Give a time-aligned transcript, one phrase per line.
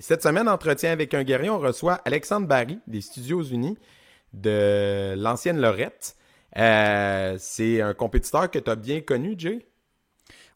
[0.00, 3.76] Cette semaine, entretien avec un guerrier, on reçoit Alexandre Barry des Studios Unis
[4.32, 6.16] de l'ancienne Lorette.
[6.56, 9.66] Euh, c'est un compétiteur que tu as bien connu, Jay?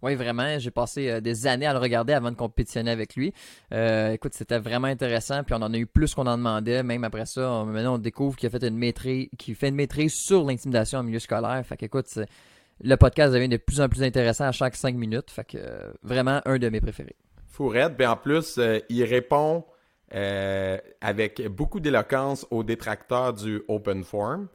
[0.02, 0.58] Oui, vraiment.
[0.58, 3.32] J'ai passé euh, des années à le regarder avant de compétitionner avec lui.
[3.72, 5.42] Euh, écoute, c'était vraiment intéressant.
[5.44, 6.82] Puis on en a eu plus qu'on en demandait.
[6.82, 10.14] Même après ça, maintenant on découvre qu'il a fait une maîtrise, qu'il fait une maîtrise
[10.14, 11.62] sur l'intimidation en milieu scolaire.
[11.66, 12.18] Fait qu'écoute,
[12.82, 15.30] le podcast devient de plus en plus intéressant à chaque cinq minutes.
[15.30, 15.58] Fait que
[16.02, 17.16] vraiment un de mes préférés.
[17.56, 17.96] Fourette.
[17.96, 19.64] Puis en plus, il répond
[21.00, 24.48] avec beaucoup d'éloquence aux détracteurs du Open Forum.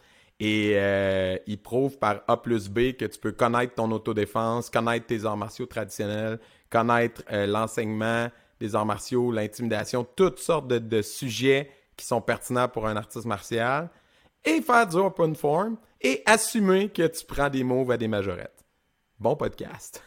[0.43, 5.05] Et euh, il prouve par A plus B que tu peux connaître ton autodéfense, connaître
[5.05, 6.39] tes arts martiaux traditionnels,
[6.71, 8.27] connaître euh, l'enseignement
[8.59, 13.91] des arts martiaux, l'intimidation, toutes sortes de, sujets qui sont pertinents pour un artiste martial,
[14.43, 18.65] et faire du open form, et assumer que tu prends des moves à des majorettes.
[19.19, 20.01] Bon podcast.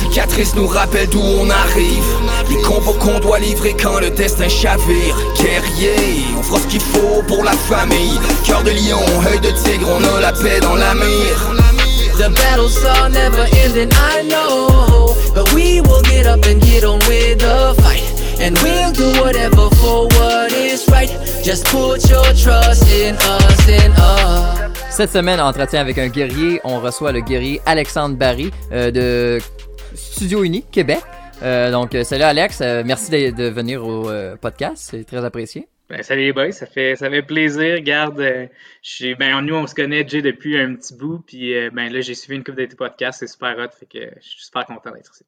[0.00, 2.04] Cicatrices nous rappellent d'où on arrive.
[2.48, 5.16] Les combos qu'on doit livrer quand le destin chavire.
[5.36, 8.18] Guerrier, on fera ce qu'il faut pour la famille.
[8.44, 11.54] Cœur de lion, œil de tigre, on a la paix dans la mire
[12.16, 15.14] The battles are never ending, I know.
[15.34, 18.02] But we will get up and get on with the fight.
[18.40, 21.10] And we'll do whatever for what is right.
[21.42, 24.60] Just put your trust in us, in us
[25.00, 29.38] cette semaine, entretien avec un guerrier, on reçoit le guerrier Alexandre Barry euh, de
[29.94, 31.02] Studio Uni, Québec.
[31.42, 34.10] Euh, donc, euh, salut Alex, merci de, venir au
[34.40, 35.68] podcast, c'est très apprécié.
[35.88, 37.74] Ben, salut les boys, ça fait, ça fait plaisir.
[37.74, 38.48] Regarde,
[38.82, 42.14] je ben, nous, on se connaît déjà depuis un petit bout, puis ben, là, j'ai
[42.14, 44.90] suivi une coupe de tes podcasts, c'est super hot, fait que je suis super content
[44.92, 45.24] d'être ici.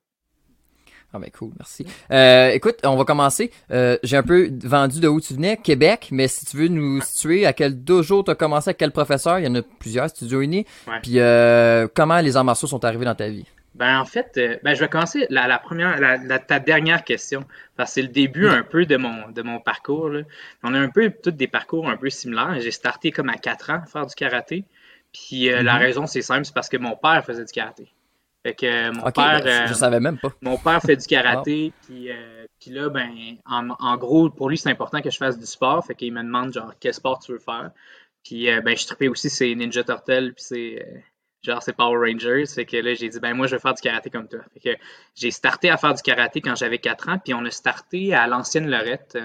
[1.15, 1.87] Ah ben cool, merci.
[2.11, 3.51] Euh, écoute, on va commencer.
[3.71, 7.03] Euh, j'ai un peu vendu de où tu venais, Québec, mais si tu veux nous
[7.03, 10.09] situer, à quel dojo tu as commencé, à quel professeur, il y en a plusieurs,
[10.09, 10.65] Studio Uni,
[11.03, 13.45] puis euh, comment les arts martiaux sont arrivés dans ta vie?
[13.75, 17.45] Ben en fait, ben, je vais commencer la, la première, la, ta dernière question,
[17.77, 20.11] parce que c'est le début un peu de mon, de mon parcours.
[20.11, 20.23] Là.
[20.63, 22.61] On a un peu tous des parcours un peu similaires.
[22.61, 24.65] J'ai starté comme à 4 ans à faire du karaté.
[25.13, 25.79] Puis la mm-hmm.
[25.79, 27.93] raison, c'est simple, c'est parce que mon père faisait du karaté.
[28.43, 29.43] Fait que euh, mon père.
[29.43, 30.33] Ben, je, euh, savais même pas.
[30.41, 33.09] Mon père fait du karaté, puis, euh, puis là, ben,
[33.47, 35.85] en, gros, pour lui, c'est important que je fasse du sport.
[35.87, 37.71] Fait qu'il me demande, genre, quel sport tu veux faire.
[38.25, 41.05] Puis, ben, je trippais aussi, c'est Ninja Turtle, puis c'est.
[41.43, 42.45] Genre, c'est Power Rangers.
[42.47, 44.41] Fait que là, j'ai dit, ben, moi, je vais faire du karaté comme toi.
[44.55, 44.83] Fait que
[45.15, 48.27] j'ai starté à faire du karaté quand j'avais 4 ans, puis on a starté à
[48.27, 49.19] l'ancienne Lorette.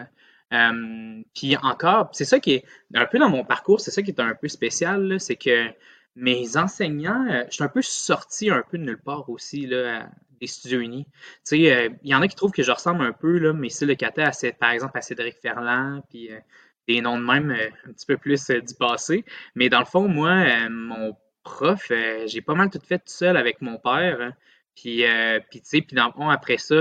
[1.36, 4.20] puis encore, c'est ça qui est un peu dans mon parcours, c'est ça qui est
[4.20, 5.72] un peu spécial, c'est que
[6.18, 10.10] mes enseignants, euh, je suis un peu sorti un peu de nulle part aussi là,
[10.42, 11.06] des studios unis.
[11.06, 11.14] Tu
[11.44, 13.70] sais, euh, il y en a qui trouvent que je ressemble un peu, là, mais
[13.70, 16.40] styles de kata, à, par exemple, à Cédric Ferland, puis euh,
[16.88, 19.26] des noms de même un petit peu plus du passé.
[19.56, 21.16] Mais dans le fond, moi, mon
[21.52, 21.92] prof,
[22.26, 24.22] j'ai pas mal tout fait tout seul avec mon père.
[24.22, 24.34] Hein.
[24.76, 25.04] puis,
[25.50, 26.76] puis tu sais, puis dans après ça,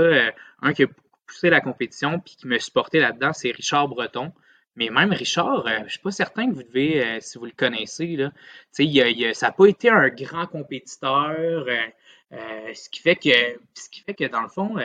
[0.61, 0.87] un qui a
[1.27, 4.31] poussé la compétition, puis qui me supportait là-dedans, c'est Richard Breton.
[4.77, 7.45] Mais même Richard, euh, je ne suis pas certain que vous devez, euh, si vous
[7.45, 8.31] le connaissez, là,
[8.77, 14.01] il ça n'a pas été un grand compétiteur, euh, ce, qui fait que, ce qui
[14.01, 14.75] fait que, dans le fond,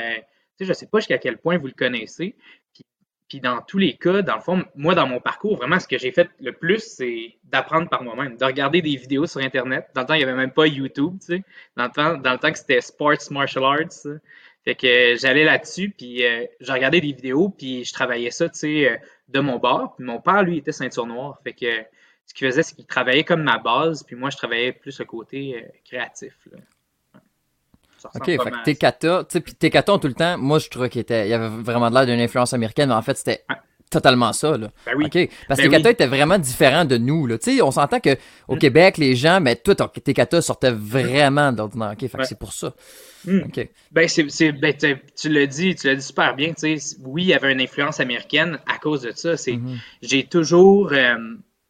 [0.59, 2.37] je ne sais pas jusqu'à quel point vous le connaissez.
[3.33, 5.97] Puis, dans tous les cas, dans le fond, moi, dans mon parcours, vraiment, ce que
[5.97, 9.87] j'ai fait le plus, c'est d'apprendre par moi-même, de regarder des vidéos sur Internet.
[9.95, 11.45] Dans le temps, il n'y avait même pas YouTube, tu sais.
[11.75, 14.07] Dans le temps, que c'était Sports Martial Arts.
[14.67, 16.19] Fait que j'allais là-dessus, puis
[16.61, 19.97] je regardais des vidéos, puis je travaillais ça, tu sais, de mon bord.
[19.97, 21.41] Puis mon père, lui, était ceinture noire.
[21.43, 21.75] Fait que
[22.27, 25.07] ce qu'il faisait, c'est qu'il travaillait comme ma base, puis moi, je travaillais plus le
[25.07, 25.97] côté euh,
[28.15, 30.69] Ok, fait que tes katas, tu sais, puis tes katas tout le temps, moi, je
[30.69, 33.45] trouvais qu'il y avait vraiment de l'air d'une influence américaine, mais en fait, c'était
[33.93, 34.57] totalement ça.
[34.57, 34.71] Là.
[34.87, 35.05] Ben oui.
[35.07, 35.29] OK?
[35.47, 37.27] Parce que ben les katas étaient vraiment différents de nous.
[37.27, 37.37] Là.
[37.41, 38.59] sais, on s'entend qu'au mm.
[38.59, 41.93] Québec, les gens, mais toi, tes katas sortaient vraiment d'ordinaire.
[41.93, 42.75] OK, fait que c'est pour ça.
[43.27, 43.41] Mm.
[43.47, 43.69] OK.
[43.93, 46.53] Ben, c'est, ben, tu l'as dit, tu l'as dit super bien.
[47.05, 49.37] Oui, il y avait une influence américaine à cause de ça.
[49.37, 49.79] C'est, mm-hmm.
[50.03, 50.93] J'ai toujours.
[50.93, 51.17] Euh,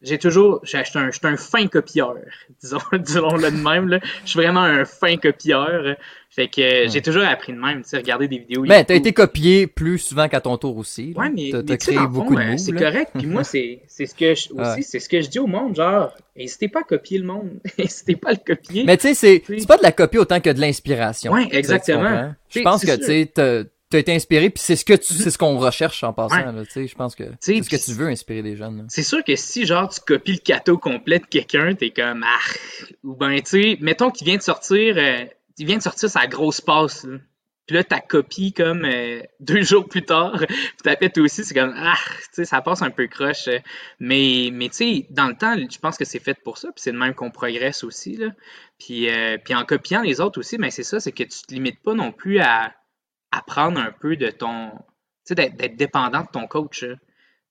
[0.03, 2.15] j'ai toujours, je suis un, un, fin copieur,
[2.61, 3.99] disons, disons-le de même, là.
[4.25, 5.95] Je suis vraiment un fin copieur.
[6.29, 8.63] Fait que j'ai toujours appris de même, tu sais, regarder des vidéos.
[8.63, 11.13] Ben, t'as été copié plus souvent qu'à ton tour aussi.
[11.15, 13.11] Ouais, mais, t'as, créé beaucoup de euh, C'est correct.
[13.13, 15.75] Puis moi, c'est, c'est ce que je, aussi, c'est ce que je dis au monde,
[15.75, 17.51] genre, n'hésitez pas à copier le monde.
[17.77, 18.83] n'hésitez pas à le copier.
[18.83, 21.33] Mais tu sais, c'est, c'est pas de la copie autant que de l'inspiration.
[21.33, 22.33] Ouais, exactement.
[22.49, 23.31] Je pense que, tu sais,
[23.93, 26.65] tu as été inspiré, puis c'est ce que tu, c'est ce qu'on recherche en passant.
[26.67, 28.87] sais je pense que c'est ce que tu veux inspirer des jeunes.
[28.89, 32.89] C'est sûr que si genre tu copies le cateau complet de quelqu'un, t'es comme ah
[33.03, 35.25] ou ben tu sais, mettons qu'il vient de sortir, euh,
[35.59, 37.03] il vient de sortir sa grosse passe.
[37.03, 37.19] Là.
[37.67, 41.45] Puis là, ta copie comme euh, deux jours plus tard, puis t'as fait toi aussi,
[41.45, 43.47] c'est comme ah, tu sais, ça passe un peu croche.
[43.47, 43.59] Euh.
[43.99, 46.81] mais mais tu sais, dans le temps, je pense que c'est fait pour ça, puis
[46.81, 48.29] c'est de même qu'on progresse aussi là.
[48.79, 49.07] Puis
[49.45, 51.83] puis en copiant les autres aussi, mais ben, c'est ça, c'est que tu te limites
[51.83, 52.73] pas non plus à
[53.33, 54.71] apprendre un peu de ton
[55.29, 56.85] d'être dépendant de ton coach.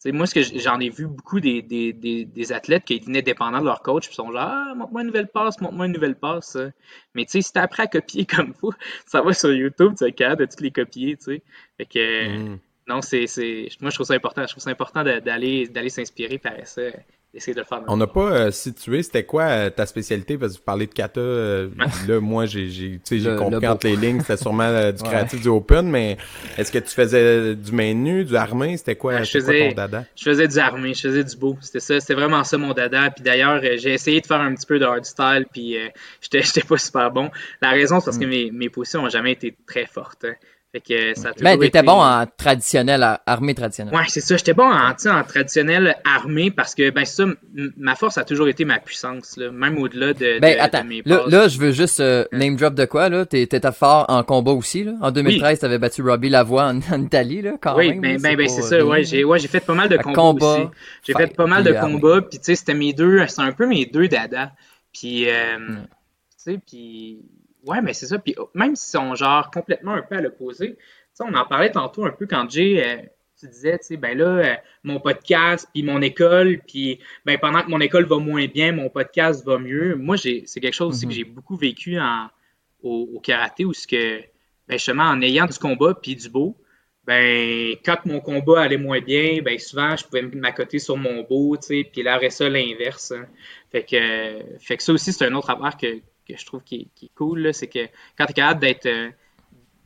[0.07, 3.65] moi, ce que j'en ai vu beaucoup des, des, des, athlètes qui étaient dépendants de
[3.65, 6.59] leur coach, puis sont genre Ah, montre-moi une nouvelle passe, montre-moi une nouvelle passe.
[7.15, 8.75] Mais tu sais, si t'apprends à copier comme faut,
[9.07, 11.43] ça va sur YouTube, tu es capable de toutes les copier, tu sais.
[11.79, 12.59] Fait que mm.
[12.89, 13.27] non, c'est.
[13.81, 14.43] Moi je trouve ça important.
[14.43, 16.83] Je trouve ça important d'aller d'aller s'inspirer par ça
[17.35, 20.37] de On n'a pas euh, situé, c'était quoi euh, ta spécialité?
[20.37, 21.71] Parce que vous parlez de kata, euh,
[22.07, 23.01] là, moi, j'ai
[23.39, 26.19] compris entre les lignes, c'était sûrement du créatif, du open, mais
[26.59, 28.77] est-ce que tu faisais du main nu, du armé?
[28.77, 30.05] C'était quoi, je faisais, ton dada?
[30.15, 31.57] Je faisais du armé, je faisais du beau.
[31.63, 33.11] C'était ça, c'était vraiment ça mon dada.
[33.11, 35.77] Puis d'ailleurs, j'ai essayé de faire un petit peu de hardstyle, puis
[36.21, 37.31] j'étais pas super bon.
[37.63, 38.31] La raison, c'est parce que mm.
[38.31, 40.27] mes, mes positions n'ont jamais été très fortes.
[40.27, 40.35] Hein.
[40.73, 43.95] Fait que ça ben, t'étais bon en traditionnel, armée traditionnelle.
[43.95, 44.39] Ouais, c'est ça.
[44.39, 47.27] J'étais bon en, en traditionnel armée parce que, ben, ça,
[47.77, 51.25] ma force a toujours été ma puissance, là, même au-delà de, ben, attends, mes là,
[51.29, 53.27] là, je veux juste euh, name drop de quoi, là?
[53.27, 54.93] T'étais fort en combat aussi, là?
[55.03, 58.01] En 2013, t'avais battu Robbie Lavoie en, en, Italie, là, quand oui, même.
[58.01, 59.05] Ben, ben, ben, c'est ça, ouais.
[59.05, 60.69] J'ai, ouais, j'ai fait pas mal de combats aussi.
[61.07, 63.67] J'ai fait pas mal de combats, puis tu sais, c'était mes deux, c'est un peu
[63.67, 64.53] mes deux dada.
[64.91, 65.85] Puis, euh, tu
[66.39, 67.19] sais, puis
[67.67, 68.19] Ouais, mais c'est ça.
[68.19, 70.77] Puis oh, même si sont genre complètement un peu à l'opposé,
[71.21, 73.03] on en parlait tantôt un peu quand Jay, euh,
[73.39, 74.55] tu disais, tu sais, ben là, euh,
[74.85, 78.89] mon podcast, puis mon école, puis ben pendant que mon école va moins bien, mon
[78.89, 79.97] podcast va mieux.
[79.97, 81.17] Moi, j'ai, c'est quelque chose aussi que mhm.
[81.17, 82.29] j'ai beaucoup vécu en,
[82.83, 84.21] au, karaté, où ce que,
[84.69, 86.57] ben justement, en ayant du combat puis du beau,
[87.05, 91.57] ben quand mon combat allait moins bien, ben souvent je pouvais m'accoter sur mon beau,
[91.57, 93.11] tu sais, puis là ça l'inverse.
[93.13, 93.27] Hein.
[93.73, 96.89] Fait que fait que ça aussi c'est un autre affaire que, que je trouve qui
[97.03, 97.87] est, cool, c'est que
[98.17, 99.11] quand tu es capable d'être euh,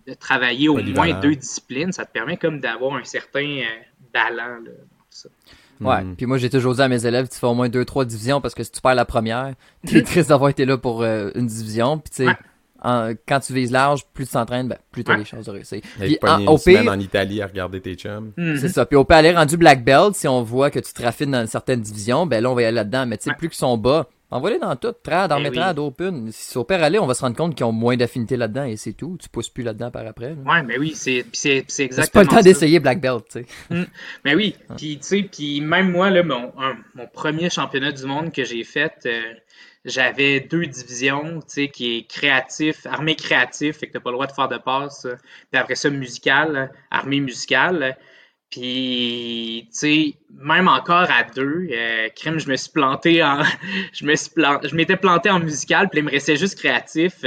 [0.07, 3.65] de travailler au moins deux disciplines, ça te permet comme d'avoir un certain euh,
[4.13, 4.65] ballon.
[5.81, 6.17] Ouais, hmm.
[6.17, 8.41] puis moi j'ai toujours dit à mes élèves, tu fais au moins deux, trois divisions
[8.41, 9.55] parce que si tu perds la première,
[9.87, 11.99] tu es triste d'avoir été là pour euh, une division.
[11.99, 12.37] Puis tu sais,
[13.27, 15.81] quand tu vises large, plus tu t'entraînes, ben, plus tu as les chances de réussir.
[15.99, 18.33] Puis en, au pire, en Italie à regarder tes chums.
[18.37, 18.59] Mhm.
[18.59, 18.87] C'est ça.
[18.87, 21.81] Puis au pire, aller rendu black belt, si on voit que tu trafiques dans certaines
[21.81, 23.07] divisions, ben là on va y aller là-dedans.
[23.07, 26.29] Mais tu sais, plus qu'ils sont bas, Envoie-les dans tout, trad, en eh open.
[26.31, 28.77] Si au père aller, on va se rendre compte qu'ils ont moins d'affinité là-dedans et
[28.77, 29.17] c'est tout.
[29.19, 30.37] Tu pousses plus là-dedans par après.
[30.45, 33.47] Ouais, mais oui, c'est exactement C'est pas le temps d'essayer Black Belt, tu sais.
[33.71, 33.85] Mm.
[34.27, 36.53] Mais oui, puis tu sais, puis même moi, là, mon,
[36.95, 39.21] mon premier championnat du monde que j'ai fait, euh,
[39.87, 44.17] j'avais deux divisions, tu sais, qui est créatif, armée créatif, fait que t'as pas le
[44.17, 45.07] droit de faire de passe.
[45.51, 47.97] Puis après ça, musical, armée musicale.
[48.51, 53.43] Puis, tu sais, même encore à deux, euh, je me suis planté en,
[53.93, 57.25] je m'étais planté en musical, puis il me restait juste créatif.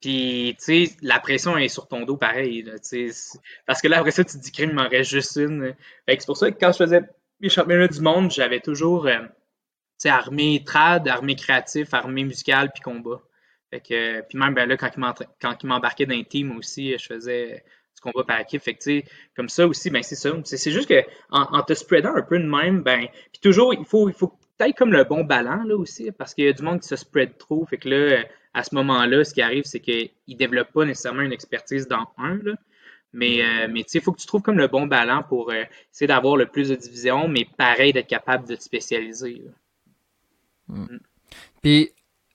[0.00, 2.64] puis, tu sais, la pression est sur ton dos pareil,
[3.66, 5.74] parce que là après ça, tu dis crime, il m'en reste juste une.
[6.06, 7.00] Fait c'est pour ça que quand je faisais
[7.40, 9.28] les championnats du monde, j'avais toujours, euh, tu
[9.98, 13.22] sais, armée trad, armée créatif, armée musicale, puis combat.
[13.70, 14.90] Fait que, puis même ben là, quand
[15.62, 17.64] il m'embarquait dans un team aussi, je faisais
[18.00, 18.62] qu'on va par équipe.
[18.62, 19.02] Fait que,
[19.36, 20.30] comme ça aussi, ben, c'est ça.
[20.44, 24.08] C'est juste que en, te spreadant un peu de même, ben, puis toujours, il faut,
[24.08, 24.34] il faut que
[24.76, 27.36] comme le bon ballon, là, aussi, parce qu'il y a du monde qui se spread
[27.38, 27.64] trop.
[27.66, 31.22] Fait que là, à ce moment-là, ce qui arrive, c'est qu'ils ne développent pas nécessairement
[31.22, 32.52] une expertise dans un, là.
[33.12, 36.06] Mais, euh, mais il faut que tu trouves comme le bon ballon pour euh, essayer
[36.06, 39.42] d'avoir le plus de divisions, mais pareil, d'être capable de te spécialiser.
[40.68, 40.82] Hmm.
[40.82, 40.98] Hmm.
[41.60, 41.90] Puis,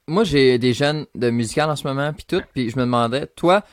[0.05, 3.25] moi, j'ai des jeunes de musical en ce moment, puis tout, puis je me demandais,
[3.27, 3.63] toi,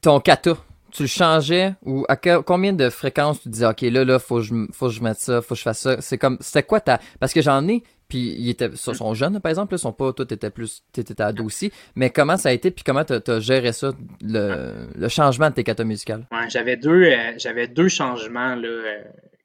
[0.00, 0.56] ton kata,
[0.92, 4.42] tu le changeais ou à combien de fréquences tu disais ok là là faut que
[4.42, 6.00] je faut que je mette ça faut que je fasse ça.
[6.00, 9.50] C'est comme c'était quoi ta parce que j'en ai puis ils étaient sont jeunes par
[9.50, 12.70] exemple ils sont pas toi t'étais plus t'étais ado aussi mais comment ça a été
[12.70, 16.26] puis comment t'as as géré ça le, le changement de tes katas musicales?
[16.30, 19.02] Ouais, j'avais deux euh, j'avais deux changements là euh,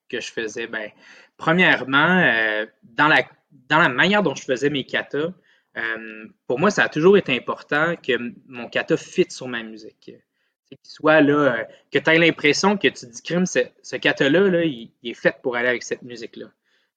[0.10, 0.68] que je faisais.
[0.68, 0.89] Ben
[1.38, 3.24] premièrement euh, dans la
[3.70, 5.32] dans la manière dont je faisais mes katas
[6.48, 8.13] pour moi ça a toujours été important que
[8.48, 10.12] mon kata fit sur ma musique
[10.76, 14.92] qu'il là, euh, que tu aies l'impression que tu dis ce, ce kata-là, là, il,
[15.04, 16.48] est fait pour aller avec cette musique-là.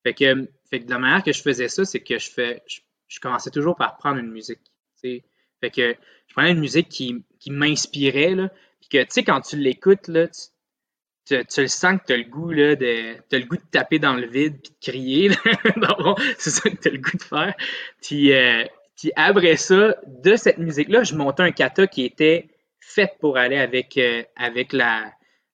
[0.03, 2.63] Fait que, fait que de la manière que je faisais ça, c'est que je fais
[2.67, 4.61] je, commençais toujours par prendre une musique.
[5.03, 5.95] Fait que
[6.27, 8.35] je prenais une musique qui, qui m'inspirait,
[8.81, 12.17] puis que tu sais, quand tu l'écoutes, là, tu, tu, le sens que tu as
[12.17, 15.31] le goût là, de le goût de taper dans le vide puis de crier.
[16.39, 17.55] c'est ça que tu as le goût de faire.
[18.01, 18.65] Puis, euh,
[18.97, 22.49] puis après ça, de cette musique-là, je montais un kata qui était
[22.81, 25.13] faite pour aller avec, euh, avec la,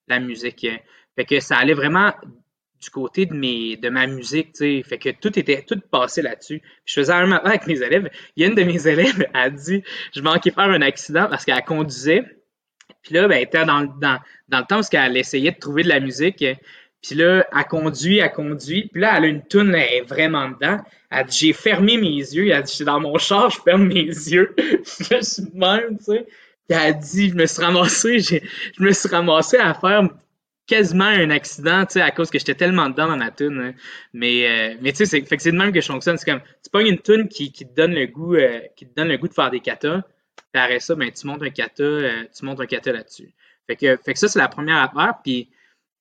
[0.09, 0.67] la musique.
[1.17, 2.13] Fait que ça allait vraiment
[2.81, 4.83] du côté de mes de ma musique, tu sais.
[4.83, 6.63] Fait que tout était tout passé là-dessus.
[6.85, 8.11] Je faisais un matin avec mes élèves.
[8.37, 9.83] Il y a une de mes élèves a dit
[10.15, 12.25] je manquais faire un accident parce qu'elle conduisait.
[13.03, 15.85] Puis là, ben, elle était dans, dans, dans le temps où elle essayait de trouver
[15.85, 16.45] de la musique.
[17.03, 18.89] Puis là, elle conduit, elle conduit.
[18.93, 20.79] Puis là, elle a une toune, elle est vraiment dedans.
[21.11, 22.49] Elle dit, j'ai fermé mes yeux.
[22.49, 24.55] Elle dit, je suis dans mon char, je ferme mes yeux.
[24.59, 26.27] je suis même, tu sais.
[26.69, 30.09] Il a dit, je me suis ramassé, je me suis ramassé à faire
[30.67, 33.61] quasiment un accident, tu sais, à cause que j'étais tellement dedans dans ma tune.
[33.61, 33.75] hein.
[34.13, 36.17] Mais, euh, mais tu sais, c'est, c'est de même que je fonctionne.
[36.19, 39.09] C'est comme, tu pognes une tune qui, qui te donne le goût, euh, qui donne
[39.09, 40.03] le goût de faire des katas.
[40.53, 43.33] Puis après ça, ben, tu montes un kata, euh, tu montes un kata là-dessus.
[43.69, 45.15] Fait que, fait que ça, c'est la première affaire.
[45.23, 45.51] Puis,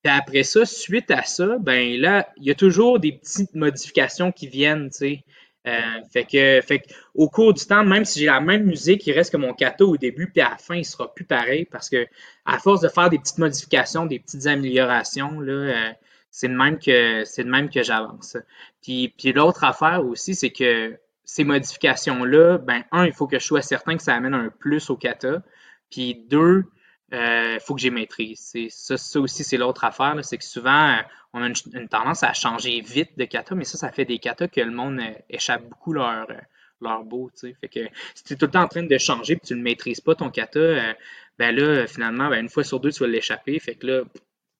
[0.03, 4.31] puis après ça, suite à ça, ben là, il y a toujours des petites modifications
[4.31, 5.24] qui viennent, tu sais.
[5.67, 9.05] Euh, fait que, fait que au cours du temps, même si j'ai la même musique,
[9.07, 11.65] il reste que mon kata au début, puis à la fin, il sera plus pareil
[11.65, 12.05] parce que
[12.45, 15.91] à force de faire des petites modifications, des petites améliorations, là, euh,
[16.29, 18.38] c'est de même que c'est de même que j'avance.
[18.84, 23.45] Puis, puis l'autre affaire aussi, c'est que ces modifications-là, ben un, il faut que je
[23.45, 25.41] sois certain que ça amène un plus au kata.
[25.89, 26.65] Puis deux,
[27.12, 28.53] il faut que j'ai maîtrise.
[28.69, 30.15] Ça, ça aussi, c'est l'autre affaire.
[30.24, 31.01] C'est que souvent, euh,
[31.33, 34.19] on a une, une tendance à changer vite de kata, mais ça, ça fait des
[34.19, 36.33] katas que le monde euh, échappe beaucoup leur, euh,
[36.81, 37.29] leur beau.
[37.33, 37.55] tu sais.
[37.62, 37.79] Fait que
[38.15, 40.15] si tu es tout le temps en train de changer et tu ne maîtrises pas
[40.15, 40.93] ton kata, euh,
[41.38, 43.59] ben là, finalement, ben, une fois sur deux, tu vas l'échapper.
[43.59, 44.01] Fait que là,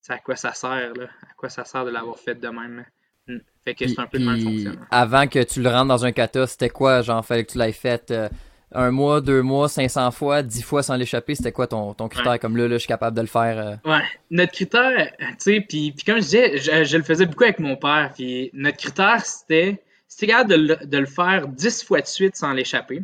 [0.02, 1.06] c'est à quoi ça sert, là?
[1.30, 2.86] À quoi ça sert de l'avoir fait de même?
[3.28, 3.40] Hmm.
[3.64, 4.86] Fait que c'est un peu de même Puis, fonctionnement.
[4.92, 7.02] avant que tu le rentres dans un kata, c'était quoi?
[7.02, 8.30] Genre, fallait que tu l'aies fait euh,
[8.72, 11.36] un mois, deux mois, 500 fois, 10 fois sans l'échapper.
[11.36, 12.40] C'était quoi ton, ton critère?
[12.40, 13.58] Comme là, là, je suis capable de le faire.
[13.86, 17.26] euh, Ouais, notre critère, tu sais, puis, puis comme je disais, je, je le faisais
[17.26, 19.82] beaucoup avec mon père, puis notre critère, c'était,
[20.18, 23.02] t'es capable de, le- de le faire 10 fois de suite sans l'échapper,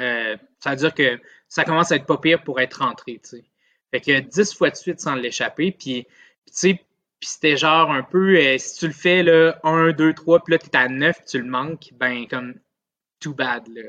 [0.00, 1.18] euh, ça veut dire que
[1.48, 3.44] ça commence à être pas pire pour être rentré, tu sais.
[3.90, 6.06] Fait que 10 fois de suite sans l'échapper, puis, puis
[6.46, 6.74] tu sais,
[7.20, 10.52] puis c'était genre un peu, euh, si tu le fais, là, 1, 2, 3, puis
[10.52, 12.54] là, t'es à 9, puis tu le manques, ben, comme,
[13.20, 13.82] too bad, là.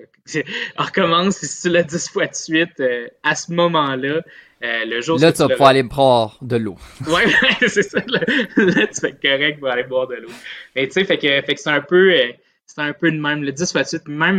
[0.77, 4.21] On recommence, si tu l'as 10 fois de suite, euh, à ce moment-là,
[4.63, 6.77] euh, le jour Là, où tu vas pouvoir aller prendre de l'eau.
[7.07, 7.25] Ouais,
[7.67, 7.99] c'est ça.
[8.07, 8.19] Là,
[8.57, 10.29] là, tu fais correct pour aller boire de l'eau.
[10.75, 12.31] Mais tu sais, fait que, fait que c'est un peu, euh,
[12.65, 14.07] c'est un peu de même, le 10 fois de suite.
[14.07, 14.37] Même,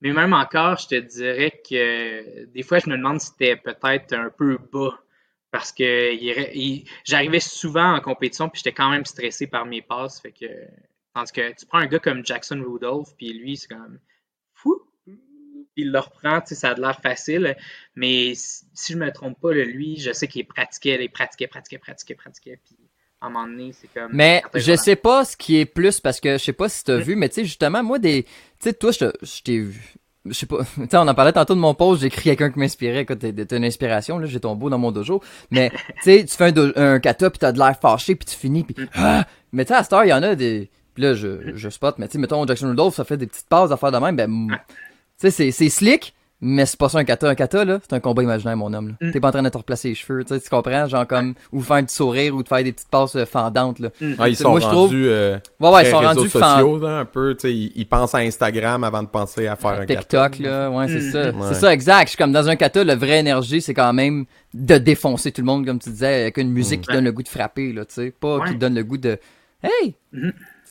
[0.00, 4.12] mais même encore, je te dirais que des fois, je me demande si c'était peut-être
[4.14, 4.98] un peu bas.
[5.50, 9.64] Parce que il, re- il- j'arrivais souvent en compétition, puis j'étais quand même stressé par
[9.64, 10.20] mes passes.
[10.20, 10.44] Fait que,
[11.14, 13.98] tandis que tu prends un gars comme Jackson Rudolph, puis lui, c'est comme
[15.78, 17.56] il le reprend, tu sais, ça a de l'air facile.
[17.96, 21.78] Mais si je me trompe pas, là, lui, je sais qu'il pratiquait, il pratiquait, pratiquait,
[21.78, 22.58] pratiquait, pratiquait.
[22.64, 22.76] Puis
[23.20, 24.10] à un moment donné, c'est comme.
[24.12, 26.98] Mais je sais pas ce qui est plus parce que je sais pas si t'as
[26.98, 27.02] Mm.
[27.02, 28.24] vu, mais tu sais, justement, moi, des.
[28.24, 28.30] Tu
[28.60, 29.94] sais, toi, je t'ai vu.
[30.26, 30.58] Je sais pas.
[30.76, 33.00] Tu sais, on en parlait tantôt de mon post, j'ai écrit quelqu'un qui m'inspirait.
[33.02, 35.22] Écoute, t'es une inspiration, là, j'ai ton beau dans mon dojo.
[35.50, 35.70] Mais,
[36.02, 38.64] tu sais, tu fais un, un kata pis t'as de l'air fâché pis tu finis
[38.64, 38.74] pis.
[38.80, 38.86] Mm.
[38.94, 39.26] Ah!
[39.52, 40.70] Mais tu sais, à cette heure, il y en a des.
[40.94, 43.48] Pis là, je, je spot, mais tu sais, mettons, Jackson Rudolph, ça fait des petites
[43.48, 44.48] passes à faire de même, ben.
[45.20, 47.28] Tu sais, c'est- c'est slick, mais c'est pas ça un kata.
[47.28, 49.08] Un kata, là, c'est un combat imaginaire, mon homme, là.
[49.08, 49.10] Mm.
[49.10, 50.86] T'es pas en train de te replacer les cheveux, tu sais, tu comprends?
[50.86, 53.88] Genre comme, ou faire du sourire, ou de faire des petites passes euh, fendantes, là.
[54.20, 56.28] Ah, ils sont moi, je trouve- rendus euh, Ouais, ouais, ils très sont réseaux rendus
[56.30, 57.34] sociaux, là, un peu.
[57.34, 60.42] tu sais, Ils, ils pensent à Instagram avant de penser à faire un TikTok, gâteau.
[60.44, 61.10] là, ouais, c'est Mm.
[61.10, 61.30] ça.
[61.30, 61.46] Ouais.
[61.48, 62.04] C'est ça, exact.
[62.04, 65.40] Je suis comme dans un kata, le vrai énergie, c'est quand même de défoncer tout
[65.40, 66.94] le monde, comme tu disais, avec une musique qui Ouais.
[66.94, 68.12] donne le goût de frapper, là, tu sais.
[68.12, 68.48] Pas Ouais.
[68.50, 69.18] qui donne le goût de
[69.64, 69.96] Hey!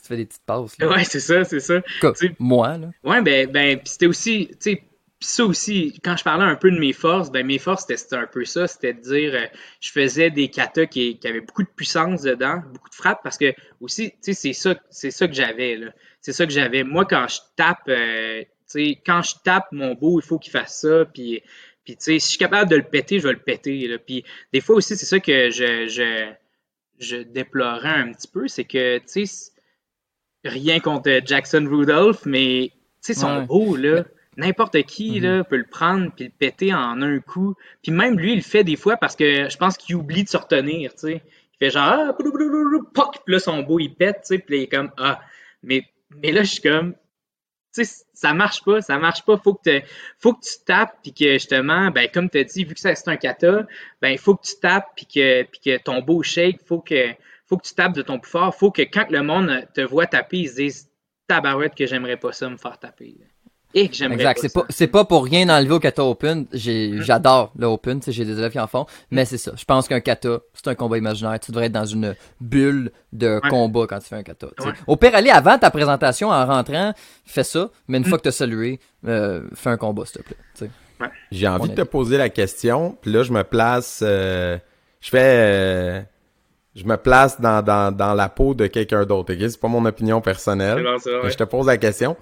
[0.08, 0.88] Tu fais des petites passes, là.
[0.88, 1.82] Ouais, c'est ça, c'est ça.
[2.00, 2.92] Comme moi, là.
[3.04, 4.84] Ouais, ben, ben c'était aussi, tu sais,
[5.20, 8.16] ça aussi, quand je parlais un peu de mes forces, ben mes forces, c'était c'était
[8.16, 9.46] un peu ça, c'était de dire, euh,
[9.82, 13.38] je faisais des katas qui, qui avaient beaucoup de puissance dedans, beaucoup de frappe, parce
[13.38, 15.92] que aussi, tu sais, c'est ça, c'est ça que j'avais, là.
[16.22, 16.84] C'est ça que j'avais.
[16.84, 20.52] Moi, quand je tape, euh, tu sais, quand je tape mon beau, il faut qu'il
[20.52, 21.42] fasse ça, puis,
[21.84, 23.98] puis tu sais, si je suis capable de le péter, je vais le péter, là.
[23.98, 24.24] Puis
[24.54, 26.32] des fois aussi, c'est ça que je, je,
[27.00, 29.52] je déplorais un petit peu, c'est que, tu sais,
[30.46, 32.72] rien contre Jackson Rudolph, mais
[33.04, 33.46] tu sais, son Ouais.
[33.46, 34.04] beau, là,
[34.38, 37.56] n'importe qui là, peut le prendre puis le péter en un coup.
[37.82, 40.30] Puis même lui, il le fait des fois parce que je pense qu'il oublie de
[40.30, 41.22] se retenir, tu sais.
[41.60, 44.56] Il fait genre, ah, blablabla, poc, puis là, son beau, il pète, tu sais, puis
[44.56, 45.20] là, il est comme, ah.
[45.64, 46.94] Mais, mais là, je suis comme,
[47.74, 49.38] tu sais, ça marche pas, ça marche pas.
[49.38, 49.82] Faut que,
[50.20, 53.08] faut que tu tapes, puis que justement, ben, comme tu as dit, vu que c'est
[53.08, 53.66] un kata,
[54.02, 57.12] ben, il faut que tu tapes, puis que, puis que ton beau shake, faut que,
[57.48, 58.54] faut que tu tapes de ton plus fort.
[58.56, 60.90] Faut que quand le monde te voit taper, ils se disent,
[61.28, 63.16] tabarouette, que j'aimerais pas ça me faire taper.
[63.74, 64.36] Et que j'aimerais Exact.
[64.36, 64.60] pas C'est ça.
[64.62, 66.46] pas, c'est pas pour rien enlever au kata open.
[66.54, 68.86] J'ai, j'adore le open, j'ai des élèves qui en font.
[69.12, 69.52] Mais c'est ça.
[69.58, 71.38] Je pense qu'un kata, c'est un combat imaginaire.
[71.42, 73.50] Tu devrais être dans une bulle de Ouais.
[73.50, 74.48] combat quand tu fais un kata.
[74.60, 74.72] Ouais.
[74.88, 76.94] Au pire, aller avant ta présentation en rentrant,
[77.26, 77.70] fais ça.
[77.90, 78.08] Mais une Mm.
[78.08, 80.70] fois que t'as salué, euh, fais un combat, s'il te plaît.
[81.32, 84.00] J'ai envie On de te poser la question, puis là, je me place...
[84.02, 84.58] euh,
[85.02, 85.20] je fais...
[85.22, 86.02] euh,
[86.78, 89.40] je me place dans, dans, dans la peau de quelqu'un d'autre, ok?
[89.50, 90.84] C'est pas mon opinion personnelle.
[90.84, 91.32] Bon, ouais.
[91.32, 92.16] Je te pose la question.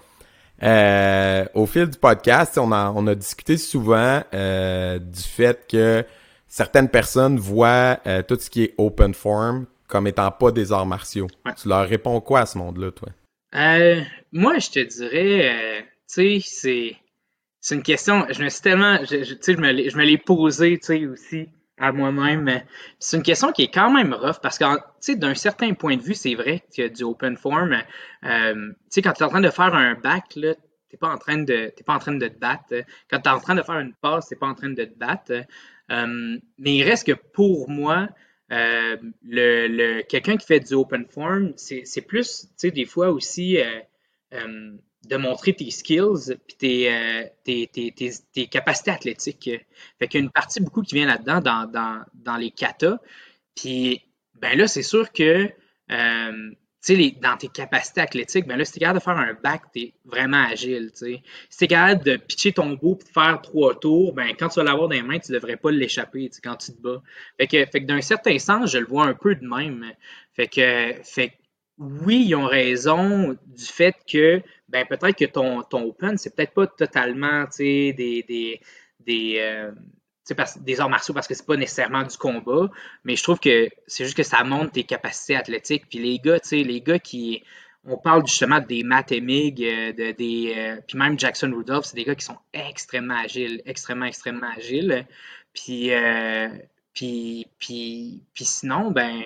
[0.63, 6.05] Euh, au fil du podcast, on a, on a discuté souvent euh, du fait que
[6.47, 10.85] certaines personnes voient euh, tout ce qui est open form comme étant pas des arts
[10.85, 11.27] martiaux.
[11.45, 11.51] Ouais.
[11.61, 13.09] Tu leur réponds quoi à ce monde-là, toi?
[14.31, 16.95] Moi, je te dirais, tu sais, c'est,
[17.59, 19.97] c'est une question, je me suis tellement, je, je- tu sais, je me l'ai, je
[19.97, 22.61] me l'ai posé, tu sais, aussi, à moi-même.
[22.99, 25.97] C'est une question qui est quand même rough parce que, tu sais, d'un certain point
[25.97, 27.73] de vue, c'est vrai que du open form,
[28.23, 30.53] euh, tu sais, quand tu es en train de faire un back, là,
[30.89, 32.73] t'es pas en train de t'es pas en train de te battre.
[33.09, 34.97] Quand tu es en train de faire une passe, t'es pas en train de te
[34.97, 35.33] battre.
[35.91, 38.07] Euh, mais il reste que pour moi,
[38.51, 43.09] euh, le, le quelqu'un qui fait du open form, c'est plus, tu sais, des fois
[43.09, 43.57] aussi
[45.07, 49.49] de montrer tes skills puis tes, euh, tes, tes, tes, capacités athlétiques.
[49.99, 52.97] Fait qu'il y a une partie beaucoup qui vient là-dedans dans, dans, dans, les katas.
[53.55, 54.01] Puis
[54.39, 55.49] ben là, c'est sûr que
[55.91, 56.51] euh,
[57.21, 60.45] dans tes capacités athlétiques, ben là, si capable de faire un back, tu es vraiment
[60.45, 60.91] agile.
[60.93, 61.23] sais.
[61.49, 64.49] Si tu es capable de pitcher ton beau et de faire trois tours, ben quand
[64.49, 67.01] tu vas l'avoir dans les mains, tu devrais pas l'échapper quand tu te bats.
[67.39, 69.85] Fait que, fait que d'un certain sens, je le vois un peu de même.
[70.33, 71.33] Fait que, fait
[71.77, 76.53] oui, ils ont raison du fait que ben peut-être que ton, ton open, c'est peut-être
[76.53, 78.61] pas totalement des, des,
[78.99, 79.71] des, euh,
[80.61, 82.69] des arts martiaux parce que c'est pas nécessairement du combat,
[83.03, 85.87] mais je trouve que c'est juste que ça montre tes capacités athlétiques.
[85.89, 87.43] Puis les gars, les gars qui.
[87.87, 91.95] On parle justement des Matt Emig, euh, de, des, euh, puis même Jackson Rudolph, c'est
[91.95, 95.05] des gars qui sont extrêmement agiles, extrêmement, extrêmement agiles.
[95.53, 95.91] Puis,
[96.95, 99.23] puis, puis, puis sinon, ben,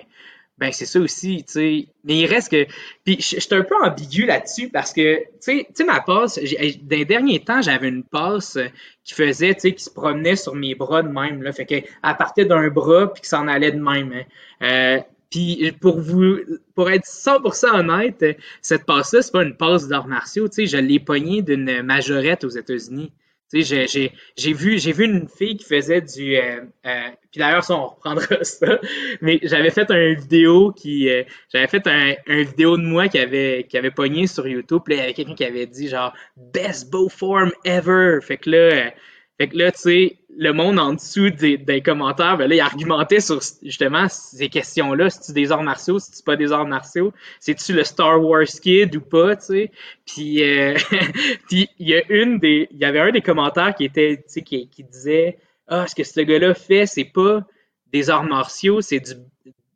[0.60, 1.86] ben c'est ça aussi, tu sais.
[2.04, 2.66] Mais il reste que.
[3.04, 7.04] Puis je suis un peu ambigu là-dessus parce que, tu sais, ma passe, dans les
[7.06, 8.58] derniers temps, j'avais une passe
[9.02, 11.52] qui faisait, tu sais, qui se promenait sur mes bras de même, là.
[11.52, 14.12] Fait qu'elle partait d'un bras puis qui s'en allait de même.
[14.12, 14.24] Hein.
[14.62, 15.00] Euh,
[15.30, 16.38] puis pour vous,
[16.74, 18.24] pour être 100% honnête,
[18.60, 22.44] cette passe-là, c'est pas une passe d'arts martiaux, tu sais, je l'ai pognée d'une majorette
[22.44, 23.12] aux États-Unis.
[23.52, 26.36] Tu sais, j'ai vu, j'ai vu une fille qui faisait du.
[26.36, 28.78] Euh, euh, puis d'ailleurs, ça, on reprendra ça.
[29.20, 31.08] Mais j'avais fait un vidéo qui.
[31.08, 34.82] Euh, j'avais fait un, un, vidéo de moi qui avait, qui avait pogné sur YouTube.
[34.84, 38.18] Puis là, il y avait quelqu'un qui avait dit genre Best bow form ever.
[38.22, 38.92] Fait que là,
[39.36, 43.20] fait que là, tu sais, le monde en dessous des, commentaires, ben là, il argumentait
[43.20, 45.10] sur justement ces questions-là.
[45.10, 48.46] Si tu des arts martiaux, si tu pas des arts martiaux, c'est-tu le Star Wars
[48.46, 49.70] kid ou pas, tu sais?
[50.06, 50.76] Puis, euh,
[51.48, 54.22] puis il y a une des, il y avait un des commentaires qui était, tu
[54.26, 57.46] sais, qui, qui disait, ah, ce que ce gars-là fait, c'est pas
[57.92, 59.14] des arts martiaux, c'est du,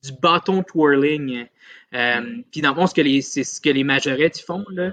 [0.03, 1.47] du bâton twirling.
[1.95, 4.93] Euh, puis dans le fond, c'est ce que les majorettes font là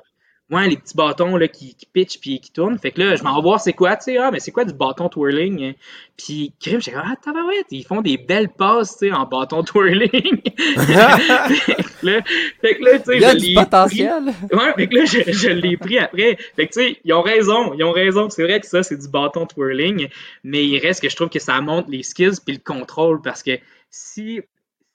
[0.51, 2.77] ouais, les petits bâtons là, qui, qui pitchent puis qui tournent.
[2.77, 4.65] Fait que là, je m'en vais voir c'est quoi, tu sais, ah, mais c'est quoi
[4.65, 5.73] du bâton twirling?
[6.17, 10.41] Puis, crime, j'ai ah, tabarouette, ils font des belles passes, tu sais, en bâton twirling.
[10.43, 10.75] fait
[12.01, 12.21] que là,
[12.99, 14.25] tu sais, je l'ai potentiel.
[14.51, 16.37] Ouais, fait que là, je, je l'ai pris après.
[16.55, 18.29] Fait que, tu sais, ils ont raison, ils ont raison.
[18.29, 20.09] C'est vrai que ça, c'est du bâton twirling,
[20.43, 23.41] mais il reste que je trouve que ça montre les skills puis le contrôle parce
[23.41, 23.57] que
[23.89, 24.41] si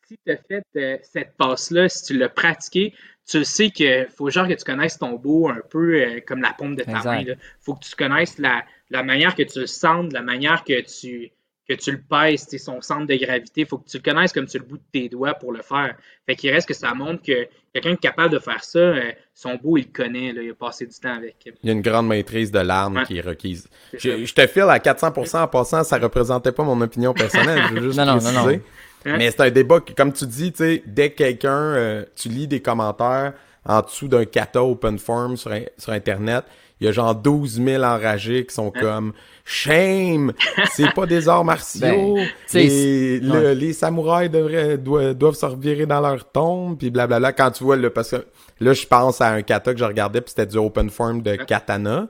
[0.09, 2.95] si tu as fait euh, cette passe-là, si tu l'as pratiqué,
[3.27, 6.53] tu sais qu'il faut genre que tu connaisses ton beau un peu euh, comme la
[6.53, 7.21] pompe de ta main.
[7.23, 10.81] Il faut que tu connaisses la, la, manière que tu le sens, la manière que
[10.83, 11.33] tu,
[11.69, 13.63] que tu le pèses, son centre de gravité.
[13.63, 15.63] Il faut que tu le connaisses comme tu le bout de tes doigts pour le
[15.63, 15.97] faire.
[16.27, 19.11] Fait qu'il reste que ça montre que quelqu'un qui est capable de faire ça, euh,
[19.35, 20.33] son beau, il le connaît.
[20.33, 21.35] Là, il a passé du temps avec.
[21.45, 23.69] Il y a une grande maîtrise de l'arme qui est requise.
[23.93, 27.65] Je, te file à 400% en passant, ça représentait pas mon opinion personnelle.
[27.71, 28.61] Je veux juste non, non, non, non.
[29.07, 29.17] Hein?
[29.19, 32.29] Mais c'est un débat que, comme tu dis, tu sais, dès que quelqu'un, euh, tu
[32.29, 33.33] lis des commentaires
[33.65, 36.45] en dessous d'un kata open form sur, sur Internet,
[36.81, 38.81] il y a genre 12 000 enragés qui sont hein?
[38.81, 39.13] comme
[39.45, 40.33] Shame!
[40.73, 42.17] C'est pas des arts martiaux!
[42.53, 47.33] Ben, les samouraïs devraient, doivent, se revirer dans leur tombe, puis blablabla.
[47.33, 48.27] Quand tu vois, là, parce que
[48.61, 51.37] là, je pense à un kata que je regardais, puis c'était du open form de
[51.37, 52.09] katana.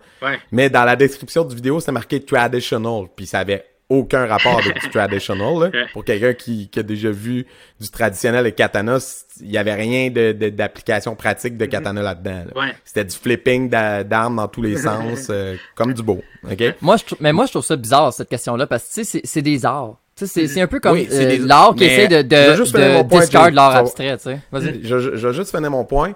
[0.50, 4.80] Mais dans la description du vidéo, c'était marqué traditional, puis ça avait aucun rapport avec
[4.80, 5.70] du traditional.
[5.92, 7.46] Pour quelqu'un qui, qui, a déjà vu
[7.80, 8.98] du traditionnel et katana,
[9.40, 11.68] il y avait rien de, d'application pratique de mm-hmm.
[11.68, 12.44] katana là-dedans.
[12.84, 16.22] C'était du flipping d'armes dans tous les sens, euh, comme du beau.
[16.50, 16.74] Okay?
[16.80, 19.64] Moi, je, mais moi, je trouve ça bizarre, cette question-là, parce que c'est, c'est des
[19.64, 19.96] arts.
[20.16, 24.16] C'est, c'est un peu comme euh, l'art qui essaie de, de, de discard l'art abstrait.
[24.50, 24.80] Vas-y.
[24.82, 26.14] Je, je, je vais juste finir mon point.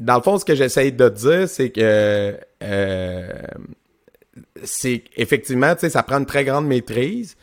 [0.00, 3.28] Dans le fond, ce que j'essaye de dire, c'est que euh,
[4.64, 7.36] c'est effectivement, tu sais, ça prend une très grande maîtrise.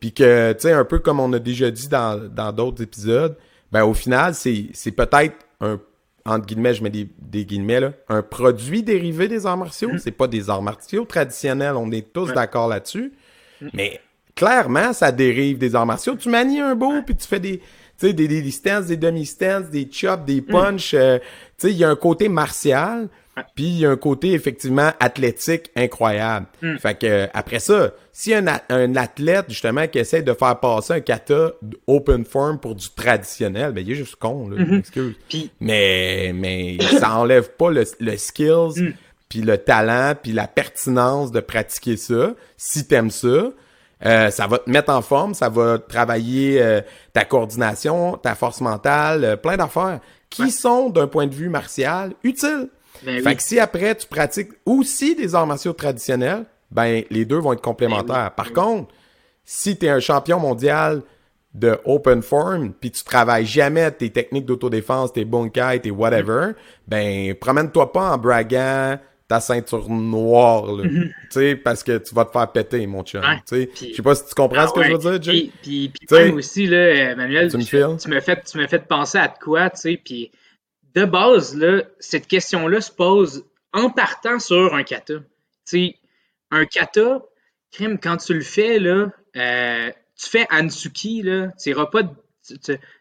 [0.00, 3.36] Puis que, tu sais, un peu comme on a déjà dit dans d'autres épisodes,
[3.72, 5.80] ben au final, c'est peut-être un,
[6.26, 9.92] entre guillemets, je mets des, des, guillemets là, un produit dérivé des arts martiaux.
[9.92, 9.98] Mm.
[9.98, 13.12] C'est pas des arts martiaux traditionnels, on est tous d'accord là-dessus.
[13.60, 13.68] Mm.
[13.74, 14.00] Mais
[14.34, 16.16] clairement, ça dérive des arts martiaux.
[16.16, 17.64] Tu manies un beau, puis tu fais des, tu
[17.98, 20.46] sais, des, des, stances, des demi-stances, des chops, des mm.
[20.46, 20.94] punches.
[20.94, 21.18] Euh,
[21.58, 23.08] tu sais, il y a un côté martial.
[23.54, 26.46] Puis il y a un côté effectivement athlétique incroyable.
[26.62, 26.76] Hmm.
[26.76, 31.00] Fait que après ça, si un, un athlète justement qui essaie de faire passer un
[31.00, 31.52] kata
[31.86, 34.78] open form pour du traditionnel, ben il est juste con là, mm-hmm.
[34.78, 35.14] excuse.
[35.60, 38.92] Mais mais ça enlève pas le, le skills, hmm.
[39.28, 42.34] puis le talent, puis la pertinence de pratiquer ça.
[42.56, 43.50] Si t'aimes ça,
[44.04, 46.80] Euh, ça va te mettre en forme, ça va travailler euh,
[47.12, 52.12] ta coordination, ta force mentale, euh, plein d'affaires qui sont, d'un point de vue martial,
[52.22, 52.68] utiles.
[53.02, 53.36] Ben fait oui.
[53.36, 57.60] que si après tu pratiques aussi des arts martiaux traditionnels, ben les deux vont être
[57.62, 58.32] complémentaires.
[58.34, 58.92] Par contre,
[59.44, 61.02] si tu es un champion mondial
[61.52, 66.52] de open form, puis tu travailles jamais tes techniques d'autodéfense, tes bunkai, tes whatever,
[66.88, 70.84] ben promène-toi pas en braguant ta ceinture noire, là.
[71.30, 73.22] sais, parce que tu vas te faire péter, mon chum.
[73.50, 74.86] Je sais pas si tu comprends Ah ce que ouais.
[74.90, 75.32] je veux dire, Jay.
[75.32, 77.96] Puis, puis, puis T'sais, même aussi, là, Manuel, tu me files?
[77.98, 80.30] tu fait, tu penser à de quoi, tu sais, puis
[80.94, 81.58] de base,
[81.98, 85.14] cette question-là se pose en partant sur un kata.
[86.50, 87.22] Un kata,
[87.72, 92.02] crime, quand tu le fais, là, euh, tu fais Ansuki, là, tu pas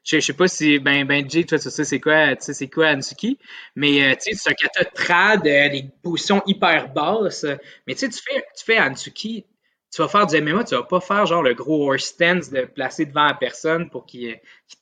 [0.04, 3.38] je, sais pas si ben ben tu sais c'est quoi tu sais c'est quoi Ansuki
[3.76, 7.46] mais euh, c'est un kata trad euh, des positions hyper basses
[7.86, 9.46] mais tu tu fais tu fais Ansuki
[9.94, 12.66] tu vas faire du MMA, tu vas pas faire genre le gros horse stance de
[12.66, 14.36] placer devant la personne pour qu'il euh,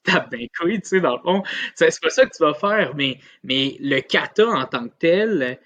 [0.06, 1.44] te tape d'un couille, tu sais, dans le fond.
[1.76, 5.60] C'est pas ça que tu vas faire, mais, mais le kata en tant que tel,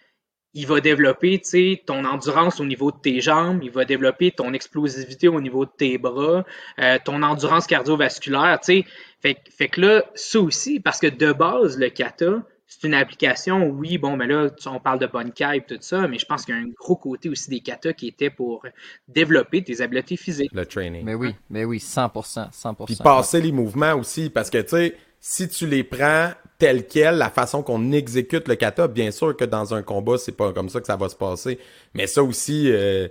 [0.55, 4.31] il va développer, tu sais, ton endurance au niveau de tes jambes, il va développer
[4.31, 6.43] ton explosivité au niveau de tes bras,
[6.79, 8.86] euh, ton endurance cardiovasculaire, tu sais.
[9.21, 12.41] Fait, fait que là, ça aussi, parce que de base, le kata,
[12.79, 16.07] c'est une application, oui, bon, mais là, tu- on parle de Bonkai et tout ça,
[16.07, 18.65] mais je pense qu'il y a un gros côté aussi des katas qui était pour
[19.07, 20.51] développer tes habiletés physiques.
[20.53, 21.03] Le training.
[21.05, 22.85] Mais oui, mais oui, 100%, 100%.
[22.85, 27.15] Puis passer les mouvements aussi, parce que, tu sais, si tu les prends tel quel,
[27.17, 30.69] la façon qu'on exécute le kata, bien sûr que dans un combat, c'est pas comme
[30.69, 31.59] ça que ça va se passer.
[31.93, 33.07] Mais ça aussi, euh,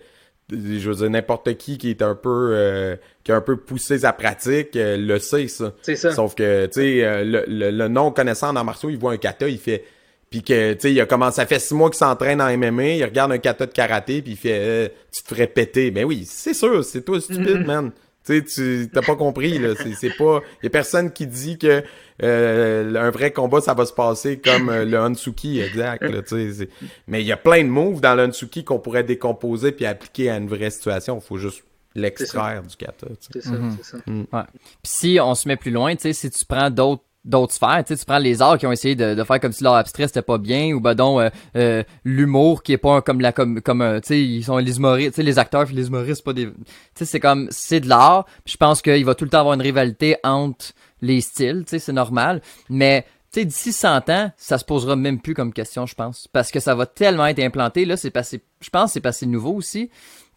[0.50, 3.98] je veux dire, n'importe qui qui est un peu, euh, qui a un peu poussé
[4.00, 5.72] sa pratique, euh, le sait, ça.
[5.83, 6.12] C'est ça.
[6.12, 9.16] Sauf que, tu sais, euh, le, le, le non-connaissant en arts martiaux, il voit un
[9.16, 9.85] kata, il fait...
[10.30, 12.88] Puis que, tu sais, il a commencé, ça fait six mois qu'il s'entraîne en MMA,
[12.96, 15.90] il regarde un kata de karaté, puis il fait euh, Tu te ferais péter».
[15.92, 17.92] Ben oui, c'est sûr, c'est toi stupide, man.
[18.26, 19.74] Tu sais, tu t'as pas compris, là.
[19.76, 20.40] C'est, c'est pas...
[20.62, 21.85] Il y a personne qui dit que
[22.22, 26.29] euh, un vrai combat, ça va se passer comme euh, le Hansuki, exact, là, tu
[26.29, 26.53] sais.
[26.53, 26.68] c'est-
[27.09, 30.31] Mais il y a plein de moves dans le Hansuki qu'on pourrait décomposer puis appliquer
[30.31, 31.20] à une vraie situation.
[31.20, 31.64] Faut juste
[31.96, 33.29] l'extraire du kata, tu sais.
[33.33, 33.96] C'est ça, c'est ça.
[34.07, 34.42] Ouais.
[34.62, 37.82] Puis si on se met plus loin, tu sais, si tu prends d'autres d'autres sphères,
[37.87, 39.76] tu sais, tu prends les arts qui ont essayé de, de faire comme si l'art
[39.76, 43.32] abstrait c'était pas bien, ou ben donc euh, euh, l'humour qui est pas comme la
[43.32, 45.87] comme comme euh, tu sais ils sont les humoristes, tu sais les acteurs puis les
[45.87, 46.52] humoristes pas des, tu
[46.94, 48.26] sais c'est comme c'est de l'art.
[48.44, 50.66] Je pense qu'il va tout le temps avoir une rivalité entre
[51.00, 54.94] les styles, tu sais c'est normal, mais tu sais, d'ici 100 ans, ça se posera
[54.94, 56.28] même plus comme question, je pense.
[56.28, 57.84] Parce que ça va tellement être implanté.
[57.84, 59.90] Là, c'est passé, je pense c'est passé nouveau aussi.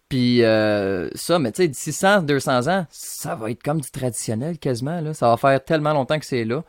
[0.10, 3.92] Puis euh, ça, mais tu sais, d'ici 100, 200 ans, ça va être comme du
[3.92, 5.02] traditionnel quasiment.
[5.02, 5.14] Là.
[5.14, 6.64] Ça va faire tellement longtemps que c'est là.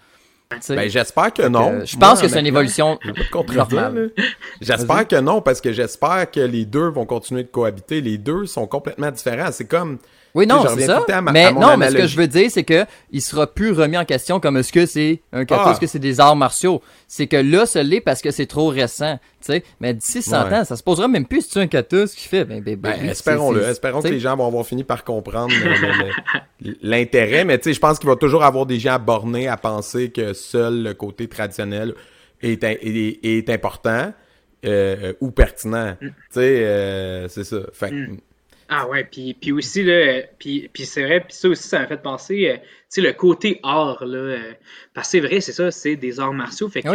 [0.70, 1.72] Ben, j'espère que non.
[1.72, 2.98] Euh, je pense Moi, que c'est une évolution
[3.54, 4.12] normale.
[4.16, 4.24] là.
[4.62, 8.00] J'espère que non, parce que j'espère que les deux vont continuer de cohabiter.
[8.00, 9.52] Les deux sont complètement différents.
[9.52, 9.98] C'est comme.
[10.34, 11.04] Oui, non, c'est ça.
[11.08, 13.20] à ma- mais à mon non, mais ce que je veux dire, c'est que il
[13.22, 15.70] sera plus remis en question comme est-ce que c'est un kata, Ah.
[15.72, 16.82] est-ce que c'est des arts martiaux.
[17.06, 19.18] C'est que là, ce l'est parce que c'est trop récent.
[19.40, 20.54] Tu sais, mais d'ici 100 Ouais.
[20.58, 22.44] ans, ça se posera même plus si tu es un kata, ce qu'il fait.
[22.44, 23.62] Ben, ben, ben, Ben, espérons-le.
[23.62, 26.10] Espérons que les gens vont avoir fini par comprendre le-
[26.70, 27.44] le- l'intérêt.
[27.44, 30.32] Mais tu sais, je pense qu'il va toujours avoir des gens bornés à penser que
[30.34, 31.94] seul le côté traditionnel
[32.42, 34.12] est, est, est important
[34.66, 35.96] euh, ou pertinent.
[36.00, 37.58] Tu sais, euh, c'est ça.
[37.72, 38.18] Fait Mm.
[38.70, 41.78] Ah ouais, puis, puis aussi, là, euh, puis, puis c'est vrai, puis ça aussi, ça
[41.78, 44.52] m'a fait penser, euh, tu sais, le côté art, là, euh,
[44.92, 46.94] parce que c'est vrai, c'est ça, c'est des arts martiaux, fait qu'il y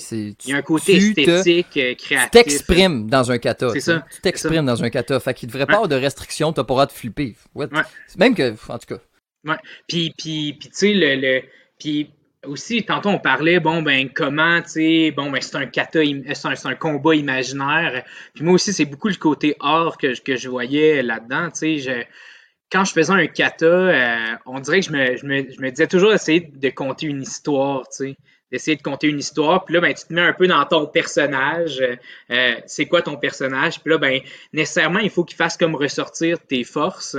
[0.00, 0.34] c'est.
[0.46, 2.30] il y a un côté te- esthétique, euh, Tu créatif.
[2.32, 3.70] t'exprimes dans un kata.
[3.72, 5.20] C'est ça, Tu t'exprimes dans un kata.
[5.20, 5.76] Fait qu'il devrait pas Ouais.
[5.76, 7.36] avoir de restrictions, t'as pas le droit de flipper.
[7.54, 7.66] Ouais.
[8.18, 9.00] Même que, en tout cas.
[9.44, 9.56] Ouais.
[9.86, 11.42] Puis, puis, puis tu sais, le, le,
[11.78, 12.10] puis
[12.46, 16.22] aussi, tantôt, on parlait, bon, ben, comment, tu sais, bon, ben, c'est un kata, im-
[16.34, 18.04] c'est un, un combat imaginaire.
[18.34, 22.08] Puis moi aussi, c'est beaucoup le côté art que, je- voyais là-dedans, tu sais,
[22.72, 26.70] quand je faisais un kata, euh, on dirait que je me, disais toujours essayer de
[26.70, 28.16] compter une histoire, tu sais,
[28.52, 29.64] d'essayer de compter une histoire.
[29.64, 31.80] Puis là, ben, tu te mets un peu dans ton personnage.
[31.80, 31.96] euh,
[32.30, 33.80] euh, c'est quoi ton personnage?
[33.80, 34.20] Puis là, ben,
[34.52, 37.16] nécessairement, il faut qu'il fasse comme ressortir tes forces.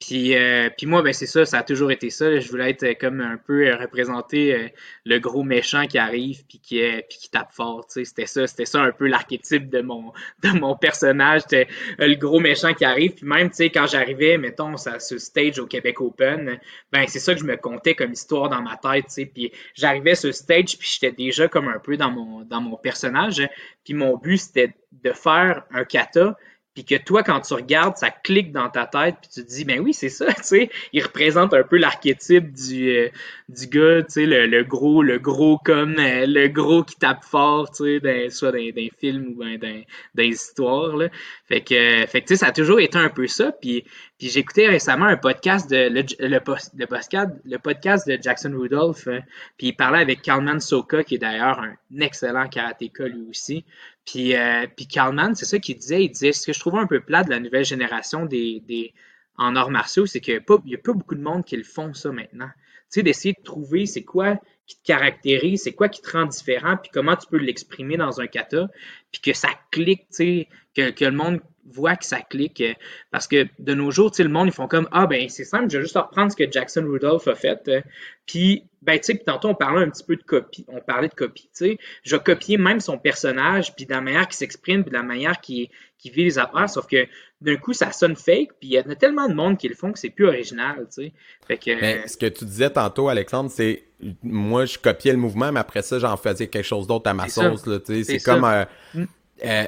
[0.00, 2.40] Puis, euh, moi, ben c'est ça, ça a toujours été ça.
[2.40, 4.68] Je voulais être euh, comme un peu euh, représenter euh,
[5.04, 7.84] le gros méchant qui arrive puis qui puis qui tape fort.
[7.88, 11.42] C'était ça, c'était ça un peu l'archétype de mon de mon personnage.
[11.42, 13.12] C'était le gros méchant qui arrive.
[13.12, 16.58] Puis même, quand j'arrivais, mettons, à ce stage au Québec Open,
[16.92, 19.04] ben c'est ça que je me comptais comme histoire dans ma tête.
[19.08, 19.26] tu sais.
[19.26, 23.46] Puis j'arrivais sur stage puis j'étais déjà comme un peu dans mon dans mon personnage.
[23.84, 26.38] Puis mon but c'était de faire un kata
[26.74, 29.64] puis que toi, quand tu regardes, ça clique dans ta tête, puis tu te dis,
[29.64, 33.08] ben oui, c'est ça, tu sais, il représente un peu l'archétype du, euh,
[33.48, 37.70] du gars, tu sais, le, gros, le gros comme, euh, le gros qui tape fort,
[37.70, 39.82] tu sais, soit dans, dans films ou dans,
[40.14, 41.08] des histoires, là.
[41.48, 43.84] Fait que, fait que, tu sais, ça a toujours été un peu ça, puis,
[44.18, 46.38] puis écouté récemment un podcast de, le, le,
[46.86, 49.20] podcast, le podcast de Jackson Rudolph, hein,
[49.58, 53.64] puis il parlait avec Kalman Soka, qui est d'ailleurs un excellent karatéka lui aussi,
[54.10, 54.66] puis, euh,
[55.34, 56.04] c'est ça qu'il disait.
[56.04, 58.92] Il disait ce que je trouvais un peu plat de la nouvelle génération des,
[59.36, 62.10] en arts martiaux, c'est qu'il n'y a, pas, beaucoup de monde qui le font ça
[62.10, 62.48] maintenant.
[62.48, 66.26] Tu sais, d'essayer de trouver c'est quoi qui te caractérise, c'est quoi qui te rend
[66.26, 68.68] différent, puis comment tu peux l'exprimer dans un kata,
[69.12, 72.60] puis que ça clique, tu sais, que le monde voit que ça clique.
[72.60, 72.74] Euh,
[73.10, 75.78] parce que de nos jours, le monde, ils font comme Ah, ben, c'est simple, je
[75.78, 77.68] vais juste reprendre ce que Jackson Rudolph a fait.
[77.68, 77.80] Euh,
[78.26, 80.64] puis, ben, tu sais, tantôt, on parlait un petit peu de copie.
[80.68, 81.78] On parlait de copie, tu sais.
[82.04, 85.02] Je vais copier même son personnage, puis de la manière qu'il s'exprime, puis de la
[85.02, 85.68] manière qu'il
[86.00, 87.06] qui vit les affaires, sauf que
[87.40, 89.92] d'un coup, ça sonne fake, puis il y a tellement de monde qui le font
[89.92, 91.12] que c'est plus original, tu sais.
[91.46, 91.78] Fait que...
[91.78, 93.84] Mais ce que tu disais tantôt, Alexandre, c'est
[94.22, 97.28] moi, je copiais le mouvement, mais après ça, j'en faisais quelque chose d'autre à ma
[97.28, 98.04] sauce, tu sais.
[98.04, 98.44] C'est comme...
[98.44, 99.04] Euh, mm.
[99.44, 99.64] euh,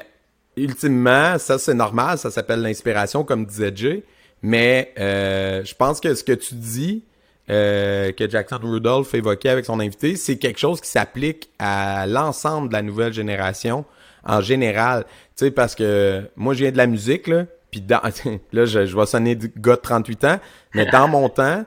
[0.57, 4.03] ultimement, ça c'est normal, ça s'appelle l'inspiration, comme disait Jay.
[4.41, 7.03] Mais euh, je pense que ce que tu dis,
[7.49, 12.69] euh, que Jackson Rudolph évoquait avec son invité, c'est quelque chose qui s'applique à l'ensemble
[12.69, 13.85] de la nouvelle génération
[14.25, 15.05] en général.
[15.35, 18.01] Tu sais, parce que moi, je viens de la musique, là, puis dans,
[18.53, 20.39] là, je, je vais sonner du gars de 38 ans,
[20.73, 21.65] mais dans mon temps,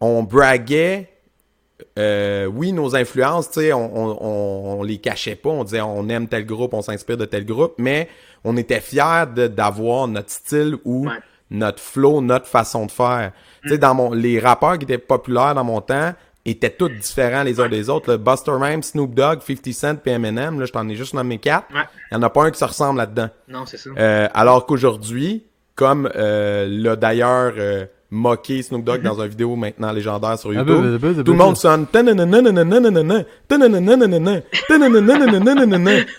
[0.00, 1.08] on braguait
[1.98, 5.50] euh, oui, nos influences, tu sais, on, on, les cachait pas.
[5.50, 8.08] On disait on aime tel groupe, on s'inspire de tel groupe, mais
[8.44, 11.08] on était fiers d'avoir notre style ou
[11.50, 13.32] notre flow, notre façon de faire.
[13.62, 13.78] Tu sais, mm.
[13.78, 16.12] dans mon, les rappeurs qui étaient populaires dans mon temps
[16.44, 18.16] étaient tous différents les uns des autres.
[18.16, 21.66] Buster Rhymes, Snoop Dogg, 50 Cent, puis Eminem, là, je t'en ai juste nommé quatre.
[21.72, 23.28] Il y en a pas un qui se ressemble là-dedans.
[23.48, 23.90] Non, c'est ça.
[23.98, 29.92] Euh, alors qu'aujourd'hui, comme euh, là d'ailleurs euh, moquer Snoop Dogg dans une vidéo maintenant
[29.92, 30.98] légendaire sur YouTube.
[31.24, 31.86] Tout le monde sonne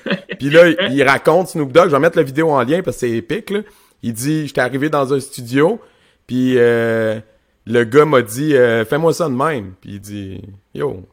[0.39, 3.02] Puis là, il raconte Snoop Dogg, je vais mettre la vidéo en lien parce que
[3.02, 3.60] c'est épique là.
[4.02, 5.80] Il dit j'étais arrivé dans un studio
[6.25, 7.19] puis euh,
[7.65, 8.54] le gars m'a dit
[8.88, 9.73] fais-moi ça de même.
[9.82, 10.41] Puis il dit
[10.73, 11.04] yo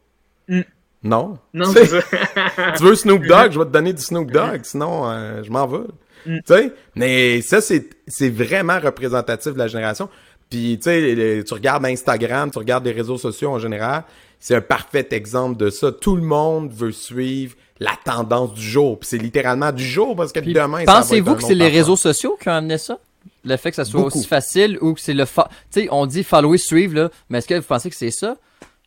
[1.02, 1.38] non.
[1.54, 2.00] Non, c'est ça.
[2.76, 5.04] tu veux Snoop Dogg, je vais te donner du Snoop Dogg, sinon
[5.42, 5.86] je m'en vais.
[6.26, 10.08] Tu sais, mais ça c'est c'est vraiment représentatif de la génération.
[10.48, 14.04] Puis, tu sais, tu regardes Instagram, tu regardes les réseaux sociaux en général,
[14.38, 15.90] c'est un parfait exemple de ça.
[15.90, 18.98] Tout le monde veut suivre la tendance du jour.
[18.98, 22.48] Puis c'est littéralement du jour parce que demain, Pensez-vous que c'est les réseaux sociaux qui
[22.48, 22.98] ont amené ça?
[23.44, 25.24] Le fait que ça soit aussi facile ou que c'est le...
[25.24, 25.32] Tu
[25.70, 28.36] sais, on dit follower, suivre, là, mais est-ce que vous pensez que c'est ça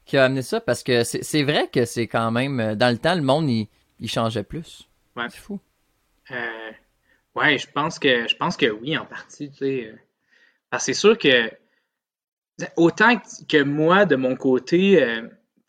[0.06, 0.62] qui a amené ça?
[0.62, 2.60] Parce que c'est vrai que c'est quand même...
[2.60, 3.68] Euh, dans le temps, le monde, il,
[4.00, 4.88] il changeait plus.
[5.16, 5.26] Ouais.
[5.30, 5.60] C'est fou.
[6.32, 6.72] Euh,
[7.36, 9.94] ouais, je pense que je pense que oui, en partie, tu sais...
[10.70, 11.52] Parce que c'est sûr que
[12.76, 15.22] autant que moi, de mon côté, euh,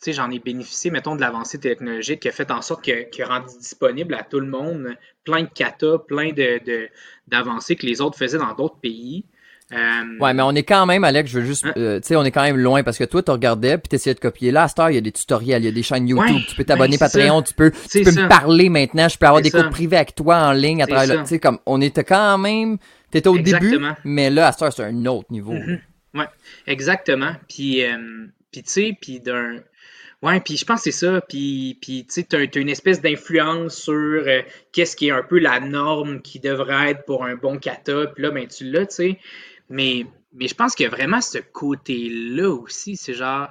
[0.06, 3.26] j'en ai bénéficié, mettons, de l'avancée technologique qui a fait en sorte que, qui a
[3.26, 6.88] rendu disponible à tout le monde plein de kata, plein de,
[7.28, 9.24] d'avancées que les autres faisaient dans d'autres pays.
[9.72, 11.72] Euh, ouais, mais on est quand même, Alex, je veux juste, hein?
[11.76, 14.14] euh, tu sais, on est quand même loin parce que toi, tu regardais puis essayais
[14.14, 14.50] de copier.
[14.50, 16.42] Là, à cette heure, il y a des tutoriels, il y a des chaînes YouTube,
[16.48, 19.42] tu peux t'abonner ben, Patreon, tu peux, tu peux me parler maintenant, je peux avoir
[19.42, 22.36] des cours privés avec toi en ligne à travers, tu sais, comme, on était quand
[22.38, 22.78] même,
[23.10, 25.54] T'étais au début, mais là, à ce c'est un autre niveau.
[25.54, 25.80] Mm-hmm.
[26.14, 26.28] Ouais,
[26.66, 27.34] exactement.
[27.48, 29.62] Puis, euh, puis tu sais, puis d'un...
[30.22, 31.20] Ouais, puis je pense que c'est ça.
[31.22, 34.42] Puis, puis tu sais, t'as, as une espèce d'influence sur euh,
[34.72, 38.08] qu'est-ce qui est un peu la norme qui devrait être pour un bon kata.
[38.08, 39.18] Puis là, ben, tu l'as, tu sais.
[39.70, 42.96] Mais, mais je pense qu'il y a vraiment ce côté-là aussi.
[42.96, 43.48] C'est genre...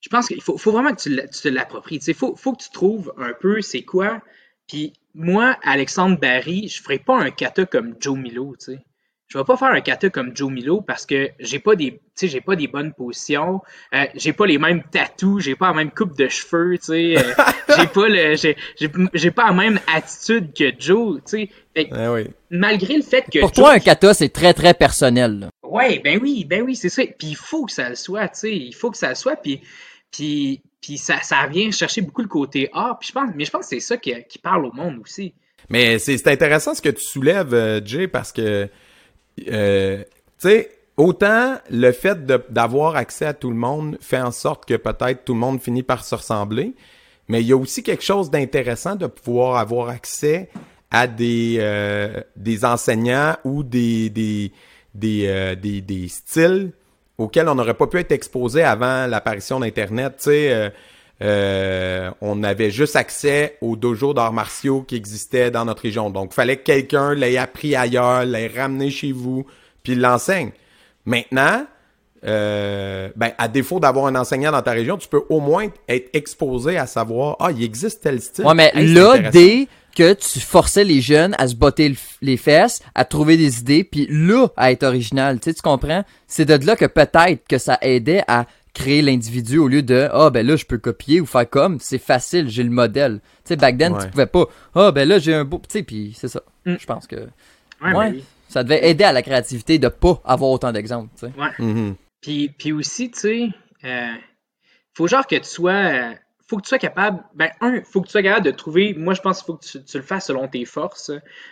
[0.00, 2.00] Je pense qu'il faut, faut vraiment que tu, te l'appropries.
[2.06, 4.22] Il faut, faut que tu trouves un peu c'est quoi.
[4.68, 8.78] Puis moi, Alexandre Barry, je ferai pas un kata comme Joe Milo, tu sais.
[9.28, 12.28] Je vais pas faire un kata comme Joe Milo parce que j'ai pas des, tu
[12.28, 13.60] j'ai pas des bonnes positions,
[13.92, 17.16] euh, j'ai pas les mêmes tatous, j'ai pas la même coupe de cheveux, tu sais,
[17.16, 17.22] euh,
[17.76, 18.36] j'ai pas le,
[19.14, 21.86] j'ai, pas la même attitude que Joe, tu sais.
[21.90, 22.28] Oui.
[22.50, 25.40] Malgré le fait que pour toi un kata c'est très très personnel.
[25.40, 25.48] Là.
[25.64, 27.02] Ouais, ben oui, ben oui, c'est ça.
[27.18, 29.36] Puis il faut que ça le soit, tu sais, il faut que ça le soit.
[29.36, 29.60] Puis
[30.16, 32.98] puis ça, ça vient chercher beaucoup le côté art.
[32.98, 35.34] Puis je pense, mais je pense que c'est ça qui, qui, parle au monde aussi.
[35.68, 38.68] Mais c'est intéressant ce que tu soulèves, euh, Jay, parce que,
[39.48, 40.04] euh, tu
[40.38, 45.24] sais, autant le fait d'avoir accès à tout le monde fait en sorte que peut-être
[45.24, 46.74] tout le monde finit par se ressembler,
[47.28, 50.48] mais il y a aussi quelque chose d'intéressant de pouvoir avoir accès
[50.92, 54.52] à des, euh, des enseignants ou des, des,
[54.94, 56.72] des, des, des styles
[57.18, 60.14] auxquels on n'aurait pas pu être exposé avant l'apparition d'Internet.
[60.18, 60.70] Tu sais, euh,
[61.22, 66.10] euh, on avait juste accès aux dojos d'arts martiaux qui existaient dans notre région.
[66.10, 69.46] Donc, fallait que quelqu'un l'ait appris ailleurs, l'ait ramené chez vous,
[69.82, 70.50] puis l'enseigne.
[71.06, 71.64] Maintenant,
[72.26, 76.10] euh, ben, à défaut d'avoir un enseignant dans ta région, tu peux au moins être
[76.12, 78.44] exposé à savoir, ah, il existe tel style.
[78.44, 83.04] Ouais, mais là, dès que tu forçais les jeunes à se botter les fesses, à
[83.04, 86.04] trouver des idées, puis là, à être original, tu sais, tu comprends?
[86.26, 90.28] C'est de là que peut-être que ça aidait à créer l'individu au lieu de ah
[90.28, 93.56] ben là je peux copier ou faire comme c'est facile j'ai le modèle tu sais
[93.56, 96.28] back then tu pouvais pas ah ben là j'ai un beau tu sais puis c'est
[96.28, 96.74] ça mm.
[96.78, 97.26] je pense que
[97.82, 101.48] ouais, ça devait aider à la créativité de pas avoir autant d'exemples tu sais ouais.
[101.58, 101.94] Mm-hmm.
[102.26, 103.48] Puis, puis aussi, tu sais,
[103.84, 104.14] euh,
[104.94, 106.14] faut genre que tu sois.
[106.48, 107.24] Faut que tu sois capable.
[107.34, 108.94] Ben, un, faut que tu sois capable de trouver.
[108.94, 111.10] Moi, je pense qu'il faut que tu, le fasses selon tes forces.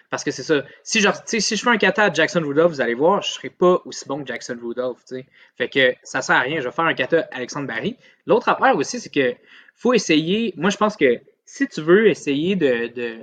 [0.08, 0.62] Parce que c'est ça.
[0.84, 3.50] Si, genre, si je fais un kata à Jackson Rudolph, vous allez voir, je serai
[3.50, 4.98] pas aussi bon que Jackson Rudolph.
[5.04, 5.26] sais.
[5.56, 6.60] Fait que ça sert à rien.
[6.60, 7.96] Je vais faire un kata Alexandre Barry.
[8.26, 9.34] L'autre affaire aussi, c'est que
[9.74, 10.54] faut essayer.
[10.56, 12.88] Moi, je pense que si tu veux essayer de.
[12.88, 13.16] de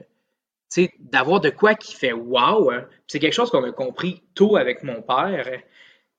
[1.00, 2.72] d'avoir de quoi qui fait wow,
[3.06, 5.46] c'est quelque chose qu'on a compris tôt avec mon père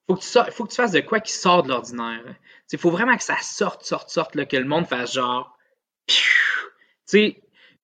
[0.06, 2.22] faut que tu faut que tu fasses de quoi qui sort de l'ordinaire.
[2.72, 5.56] Il faut vraiment que ça sorte, sorte, sorte, là, que le monde fasse genre.
[7.06, 7.36] Puis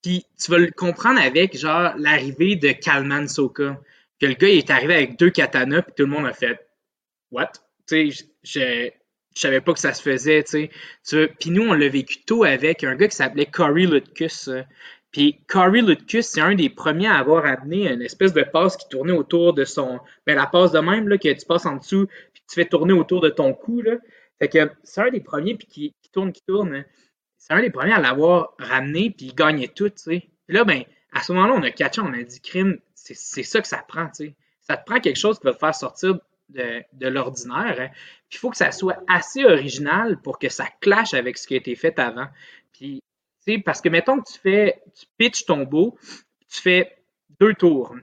[0.02, 3.81] tu vas le comprendre avec genre l'arrivée de Kalman Soka.
[4.20, 6.68] Que le gars il est arrivé avec deux katanas, puis tout le monde a fait
[7.31, 7.52] What?
[7.87, 8.90] Tu sais, je,
[9.35, 10.68] savais pas que ça se faisait, tu
[11.02, 11.28] sais.
[11.38, 14.50] Puis nous, on l'a vécu tôt avec un gars qui s'appelait Corey Lutkus.
[15.11, 18.88] Puis Corey Lutkus, c'est un des premiers à avoir amené une espèce de passe qui
[18.88, 20.01] tournait autour de son.
[20.27, 22.92] Ben, la passe de même, là, que tu passes en dessous, puis tu fais tourner
[22.92, 23.81] autour de ton cou.
[23.81, 23.97] Là.
[24.38, 26.75] Fait que c'est un des premiers, puis qui, tourne, qui tourne.
[26.75, 26.85] Hein.
[27.38, 30.29] C'est un des premiers à l'avoir ramené, puis il gagnait tout, tu sais.
[30.47, 33.61] Puis là, ben, à ce moment-là, on a catché, on a dit crime, c'est ça
[33.61, 34.35] que ça prend, tu sais.
[34.61, 36.18] Ça te prend quelque chose qui va te faire sortir
[36.51, 37.77] de, de l'ordinaire.
[37.79, 37.88] Hein.
[38.29, 41.55] Puis il faut que ça soit assez original pour que ça clash avec ce qui
[41.55, 42.27] a été fait avant.
[42.73, 43.01] Puis
[43.57, 45.97] parce que mettons que tu fais, tu pitches ton beau,
[46.51, 46.99] tu fais
[47.41, 47.95] deux tours.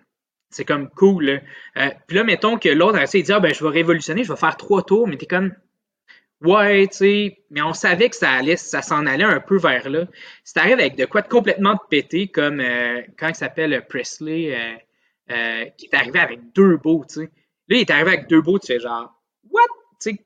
[0.49, 1.41] C'est comme cool.
[1.77, 4.31] Euh, puis là, mettons que l'autre a essayé de dire, ben, je vais révolutionner, je
[4.31, 5.53] vais faire trois tours, mais t'es comme,
[6.41, 9.89] ouais, tu sais, mais on savait que ça allait, ça s'en allait un peu vers
[9.89, 10.05] là.
[10.43, 14.57] Si t'arrives avec de quoi de complètement pété, comme, euh, quand il s'appelle Presley,
[15.31, 17.31] euh, qui est arrivé avec deux beaux, tu sais.
[17.67, 19.11] Là, il est arrivé avec deux beaux, tu fais genre,
[19.49, 19.63] what?
[19.99, 20.25] Tu sais,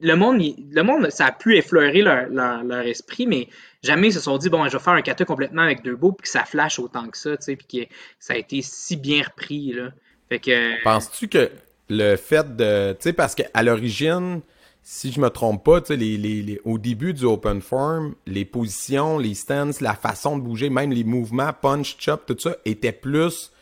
[0.00, 3.48] le monde, le monde, ça a pu effleurer leur, leur, esprit, mais
[3.82, 6.12] jamais ils se sont dit, bon, je vais faire un kata complètement avec deux beaux,
[6.12, 8.96] puis que ça flash autant que ça, tu sais, puis que ça a été si
[8.96, 9.90] bien repris, là.
[10.28, 10.82] Fait que...
[10.84, 11.50] Penses-tu que
[11.88, 12.92] le fait de...
[12.92, 14.40] Tu sais, parce qu'à l'origine,
[14.82, 18.44] si je me trompe pas, tu sais, les, les, au début du open form, les
[18.44, 22.92] positions, les stances, la façon de bouger, même les mouvements, punch, chop, tout ça, étaient
[22.92, 23.52] plus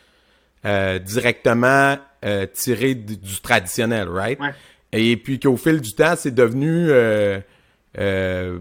[0.65, 4.39] euh, directement euh, tirés du, traditionnel, right?
[4.91, 7.39] Et puis qu'au fil du temps, c'est devenu, euh,
[7.97, 8.59] euh,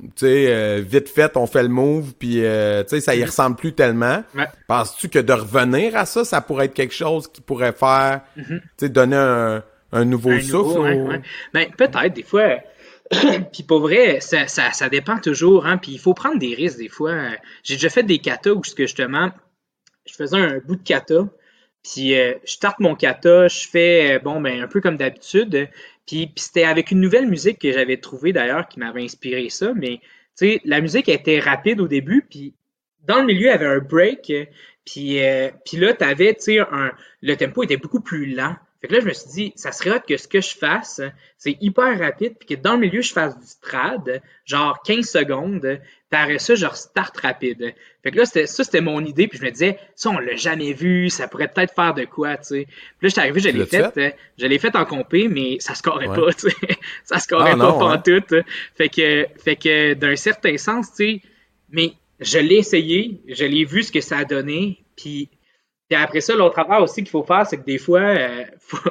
[0.00, 3.26] tu sais, euh, vite fait, on fait le move, puis tu sais, ça y mhm.
[3.26, 4.22] ressemble plus tellement.
[4.68, 8.60] Penses-tu que de revenir à ça, ça pourrait être quelque chose qui pourrait faire, mhm.
[8.60, 11.20] tu sais, donner un, un nouveau souffle?
[11.52, 12.58] Ben, peut-être, des fois.
[13.52, 16.78] puis pour vrai, ça, ça, ça, dépend toujours, hein, puis il faut prendre des risques
[16.78, 17.14] des fois.
[17.62, 19.30] J'ai déjà fait des katas où, justement,
[20.06, 21.24] je faisais un bout de kata,
[21.82, 25.68] puis euh, je starte mon kata, je fais euh, bon ben un peu comme d'habitude.
[26.06, 29.74] Puis, c'était avec une nouvelle musique que j'avais trouvée d'ailleurs qui m'avait inspiré ça.
[29.74, 30.00] Mais
[30.36, 32.54] tu sais, la musique était rapide au début, puis
[33.06, 34.32] dans le milieu, il y avait un break.
[34.86, 38.56] Puis, euh, puis là, tu avais, tu sais, un, le tempo était beaucoup plus lent.
[38.80, 41.02] Fait que là, je me suis dit, ça serait hot que ce que je fasse,
[41.36, 45.80] c'est hyper rapide, puis que dans le milieu, je fasse du trad, genre 15 secondes,
[46.10, 47.74] puis après ça, je start rapide.
[48.02, 50.72] Fait que là, ça, c'était mon idée, puis je me disais, ça, on l'a jamais
[50.72, 52.64] vu, ça pourrait peut-être faire de quoi, tu sais.
[52.64, 55.74] Puis là, j'étais arrivé, je l'ai fait, euh, je l'ai fait en compé, mais ça
[55.74, 56.56] scorait pas, tu sais.
[57.04, 58.02] ça scorait ah, pas hein.
[58.04, 58.34] tout.
[58.74, 61.22] Fait que, fait que d'un certain sens, tu sais,
[61.70, 65.28] mais je l'ai essayé, je l'ai vu ce que ça a donné, puis
[65.88, 68.90] puis après ça, l'autre affaire aussi qu'il faut faire, c'est que des fois, euh, faut,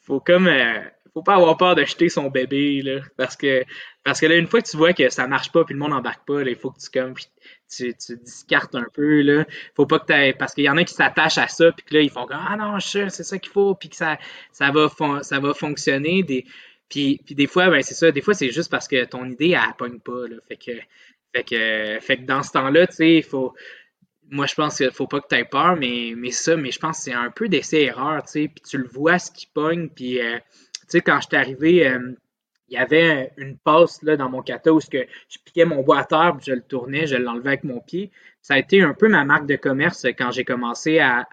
[0.00, 0.80] faut comme euh,
[1.14, 3.64] faut pas avoir peur de jeter son bébé là, parce que
[4.04, 5.92] parce que là une fois que tu vois que ça marche pas puis le monde
[5.92, 9.44] embarque pas, il faut que tu comme tu, tu discartes un peu là.
[9.74, 12.00] Faut pas que parce qu'il y en a qui s'attachent à ça puis que là
[12.00, 14.18] ils font comme ah non, c'est ça qu'il faut puis que ça
[14.52, 14.88] ça va
[15.22, 16.46] ça va fonctionner des
[16.88, 19.50] puis, puis des fois ben c'est ça, des fois c'est juste parce que ton idée
[19.50, 20.72] elle pogne pas là, fait que
[21.34, 23.54] fait que fait que dans ce temps-là, tu sais, il faut
[24.32, 26.78] moi, je pense qu'il faut pas que tu aies peur, mais, mais ça, mais je
[26.78, 29.90] pense que c'est un peu d'essai-erreur, tu sais, puis tu le vois ce qui pogne,
[29.90, 30.38] puis, euh,
[30.92, 32.12] sais, quand je suis arrivé, euh,
[32.68, 36.06] il y avait une passe là, dans mon kata où que je piquais mon bois
[36.10, 38.10] à je le tournais, je l'enlevais avec mon pied.
[38.40, 41.26] Ça a été un peu ma marque de commerce quand j'ai commencé à,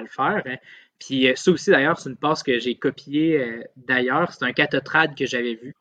[0.00, 0.42] le faire.
[0.46, 0.56] Hein.
[0.98, 4.32] Puis euh, ça aussi, d'ailleurs, c'est une passe que j'ai copiée d'ailleurs.
[4.32, 5.74] C'est un catatrad que j'avais vu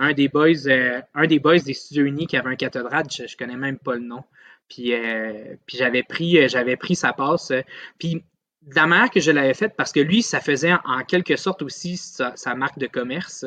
[0.00, 3.26] un des boys, euh, un des boys des studios unis qui avait un cathédrale, je,
[3.26, 4.24] je connais même pas le nom.
[4.68, 7.52] Puis, euh, puis j'avais pris, j'avais pris sa passe.
[7.98, 8.24] Puis
[8.62, 11.62] de la manière que je l'avais faite, parce que lui, ça faisait en quelque sorte
[11.62, 13.46] aussi sa, marque de commerce,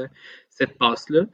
[0.49, 1.25] cette passe-là.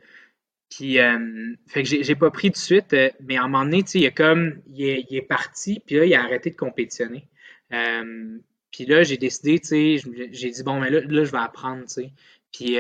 [0.69, 3.84] Puis, euh, fait que j'ai pas pris de suite, euh, mais à un moment donné,
[3.84, 7.27] tu sais, il, est comme, il est, parti, puis là, il a arrêté de compétitionner.
[7.73, 8.38] Euh,
[8.71, 9.97] puis là, j'ai décidé, tu sais,
[10.32, 12.13] j'ai dit, bon, mais là, là, je vais apprendre, tu sais.
[12.51, 12.77] Puis,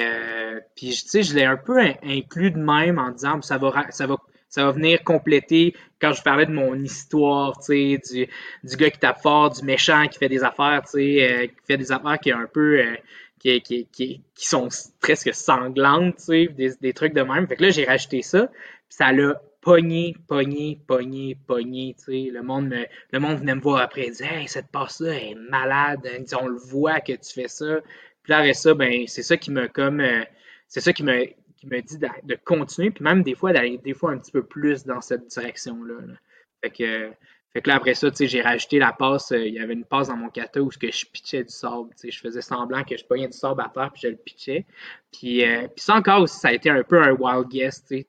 [0.75, 4.07] puis tu sais, je l'ai un peu inclus de même en disant, ça va, ça
[4.07, 4.17] va
[4.49, 8.27] ça va venir compléter quand je parlais de mon histoire, tu sais, du,
[8.63, 11.65] du gars qui tape fort, du méchant qui fait des affaires, tu sais, euh, qui
[11.67, 12.95] fait des affaires qui est un peu euh,
[13.37, 14.69] qui, qui, qui, qui, sont
[14.99, 17.47] presque sanglantes, tu sais, des, des, trucs de même.
[17.47, 18.57] Fait que là, j'ai rajouté ça, puis
[18.89, 22.31] ça l'a pogné, pogné, pogné, pogné, tu sais.
[22.31, 25.35] Le monde, me, le monde venait me voir après et disait Hey, cette passe-là est
[25.35, 26.07] malade,
[26.39, 27.79] on le voit que tu fais ça.
[28.23, 29.99] Puis là, après ça, ben, c'est ça qui me comme.
[29.99, 30.23] Euh,
[30.67, 31.25] c'est ça qui me,
[31.59, 34.43] qui me dit de, continuer, puis même des fois d'aller des fois un petit peu
[34.43, 35.95] plus dans cette direction-là.
[36.61, 37.11] Fait que,
[37.51, 39.31] fait que là, après ça, j'ai rajouté la passe.
[39.31, 41.89] Euh, il y avait une passe dans mon kata où je pitchais du sable.
[42.01, 44.65] Je faisais semblant que je pognais du sable à terre puis je le pitchais.
[45.11, 47.83] Puis, euh, puis ça encore aussi, ça a été un peu un wild guess.
[47.85, 48.05] Tu,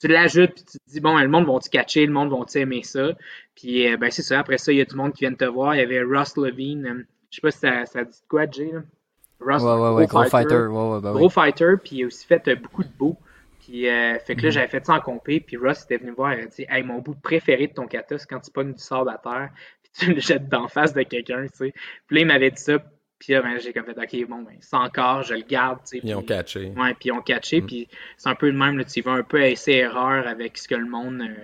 [0.00, 2.82] tu l'ajoutes puis tu te dis, bon, le monde va-tu catcher, le monde va-tu aimer
[2.82, 3.12] ça?
[3.56, 4.38] Puis euh, ben, c'est ça.
[4.38, 5.74] Après ça, il y a le monde qui vient te voir.
[5.74, 7.06] Il y avait Russ Levine.
[7.30, 8.70] je sais pas si ça, ça dit quoi, Jay.
[8.72, 8.82] Là.
[9.40, 10.66] Russ, ouais, ouais, ouais, gros fighter.
[11.02, 13.16] Bah gros fighter, puis il a aussi fait euh, beaucoup de beaux.
[13.60, 14.52] Puis, euh, fait que là, mhm.
[14.52, 17.00] j'avais fait ça en compé, puis Russ était venu voir, il a dit Hey, mon
[17.00, 19.50] bout préféré de ton kata, c'est quand tu pognes du sable à terre,
[19.82, 21.74] puis tu le jettes d'en face de quelqu'un, tu sais.
[22.06, 22.78] Puis là, il m'avait dit ça,
[23.18, 25.98] puis là, ben, j'ai comme fait Ok, bon, ben, c'est encore, je le garde, tu
[25.98, 26.00] sais.
[26.04, 26.72] Ils ont catché.
[26.76, 27.66] Ouais, puis ils ont catché, mhm.
[27.66, 30.68] puis c'est un peu le même, là, tu vas un peu essayer erreur avec ce
[30.68, 31.34] que le monde, euh,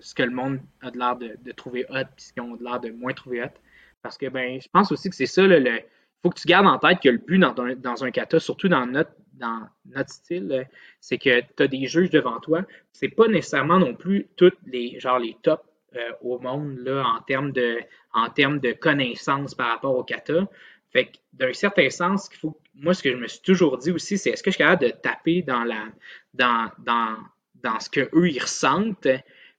[0.00, 2.56] ce que le monde a de l'air de, de, trouver hot, puis ce qu'ils ont
[2.56, 3.58] de l'air de moins trouver hot.
[4.02, 5.80] Parce que, ben, je pense aussi que c'est ça, le
[6.22, 8.86] faut que tu gardes en tête que le but dans, dans un kata, surtout dans
[8.86, 10.68] notre, dans notre style,
[11.00, 12.62] c'est que tu as des juges devant toi.
[12.92, 15.64] C'est pas nécessairement non plus tous les, genre les tops
[15.96, 17.78] euh, au monde là, en termes de
[18.12, 20.48] en termes de connaissances par rapport au kata.
[20.92, 23.92] Fait que d'un certain sens, qu'il faut, moi, ce que je me suis toujours dit
[23.92, 25.86] aussi, c'est est-ce que je suis capable de taper dans la
[26.34, 27.16] dans, dans,
[27.62, 29.06] dans ce qu'eux ils ressentent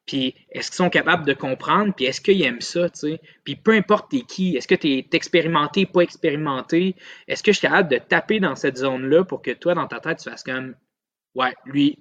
[0.06, 3.22] puis est-ce qu'ils sont capables de comprendre, puis est-ce qu'ils aiment ça, tu sais?
[3.44, 6.96] Puis peu importe t'es qui, est-ce que tu es expérimenté, pas expérimenté,
[7.28, 10.00] est-ce que je suis capable de taper dans cette zone-là pour que toi, dans ta
[10.00, 10.76] tête, tu fasses comme,
[11.36, 12.00] ouais, lui,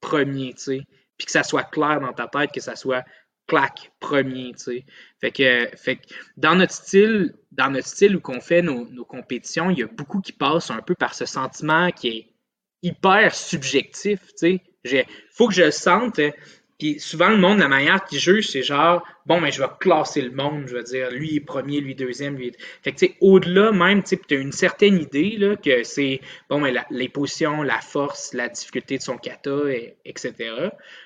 [0.00, 0.80] premier, tu sais?
[1.16, 3.04] Puis que ça soit clair dans ta tête, que ça soit
[3.46, 4.84] clac, premier, tu sais?
[5.20, 6.02] Fait que, fait que
[6.36, 9.86] dans notre style, dans notre style où qu'on fait nos, nos compétitions, il y a
[9.86, 12.34] beaucoup qui passent un peu par ce sentiment qui est
[12.82, 15.06] hyper subjectif, tu sais?
[15.32, 16.20] Faut que je le sente,
[16.78, 20.22] puis souvent, le monde, la manière qu'il juge, c'est genre, bon, mais je vais classer
[20.22, 22.52] le monde, je veux dire, lui est premier, lui deuxième, lui.
[22.82, 26.60] Fait que, tu sais, au-delà même, tu as une certaine idée, là, que c'est, bon,
[26.60, 29.58] mais les positions, la force, la difficulté de son kata,
[30.04, 30.34] etc.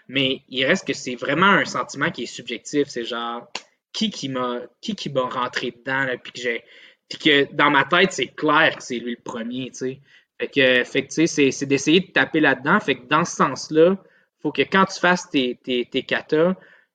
[0.08, 3.50] Mais il reste que c'est vraiment un sentiment qui est subjectif, c'est genre,
[3.94, 6.64] qui qui m'a, qui qui m'a rentré dedans, là, puis que j'ai...
[7.08, 10.00] Puis que dans ma tête, c'est clair que c'est lui le premier, tu sais.
[10.38, 12.80] Fait que, fait que tu sais, c'est d'essayer de taper là-dedans.
[12.80, 13.96] Fait que dans ce sens-là,
[14.42, 16.54] faut que quand tu fasses tes, tes, tes katas,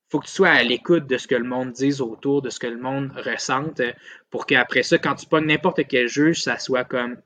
[0.09, 2.59] faut que tu sois à l'écoute de ce que le monde dise autour, de ce
[2.59, 3.81] que le monde ressente,
[4.29, 7.17] pour qu'après ça, quand tu pognes n'importe quel juge, ça soit comme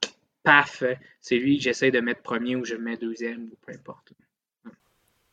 [0.44, 0.84] paf,
[1.20, 4.14] c'est lui que j'essaie de mettre premier ou je le mets deuxième ou peu importe.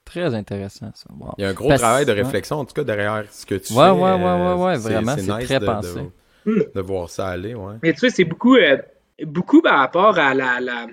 [0.05, 1.09] Très intéressant, ça.
[1.36, 3.74] Il y a un gros travail de réflexion, en tout cas, derrière ce que tu
[3.74, 3.91] ouais, fais.
[3.91, 6.01] Ouais, ouais, ouais, ouais, vraiment, c'est très pensé.
[6.47, 7.74] De, voir ça aller, ouais.
[7.82, 8.78] Mais tu sais, c'est beaucoup, euh,
[9.22, 10.86] beaucoup par rapport à la, la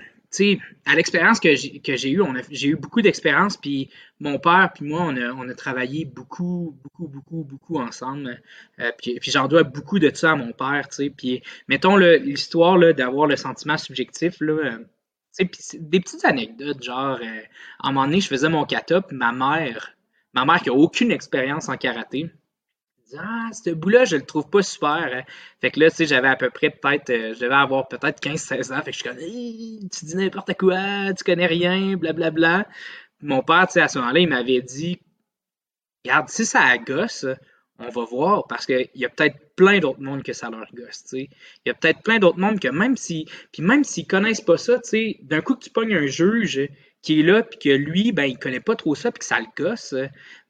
[0.85, 2.21] à l'expérience que j'ai eue,
[2.51, 5.01] j'ai eu beaucoup d'expérience, puis mon père puis moi,
[5.37, 8.41] on a, travaillé beaucoup, beaucoup, beaucoup, beaucoup ensemble.
[8.79, 11.09] Euh, puis, j'en dois beaucoup de ça à mon père, tu sais.
[11.09, 14.85] Puis mettons l'histoire d'avoir le sentiment subjectif, là, euh,
[15.79, 17.41] des petites anecdotes, genre, euh,
[17.79, 19.95] à un moment donné, je faisais mon kata, puis ma mère,
[20.33, 22.29] ma mère qui a aucune expérience en karaté,
[23.17, 25.09] ah, ce bout-là, je le trouve pas super.
[25.13, 25.23] Hein.
[25.61, 28.19] Fait que là, tu sais, j'avais à peu près peut-être, euh, je devais avoir peut-être
[28.21, 28.81] 15-16 ans.
[28.81, 32.31] Fait que je suis comme, tu dis n'importe quoi, tu connais rien, blablabla.
[32.31, 32.67] Bla, bla.
[33.21, 34.99] Mon père, tu sais, à ce moment-là, il m'avait dit,
[36.03, 37.25] regarde, si ça gosse,
[37.79, 41.03] on va voir, parce qu'il y a peut-être plein d'autres mondes que ça leur gosse.
[41.13, 41.27] Il
[41.65, 44.79] y a peut-être plein d'autres mondes que même si, puis même s'ils connaissent pas ça,
[45.21, 46.69] d'un coup que tu pognes un juge
[47.01, 49.39] qui est là, puis que lui, ben, il connaît pas trop ça, puis que ça
[49.39, 49.93] le gosse,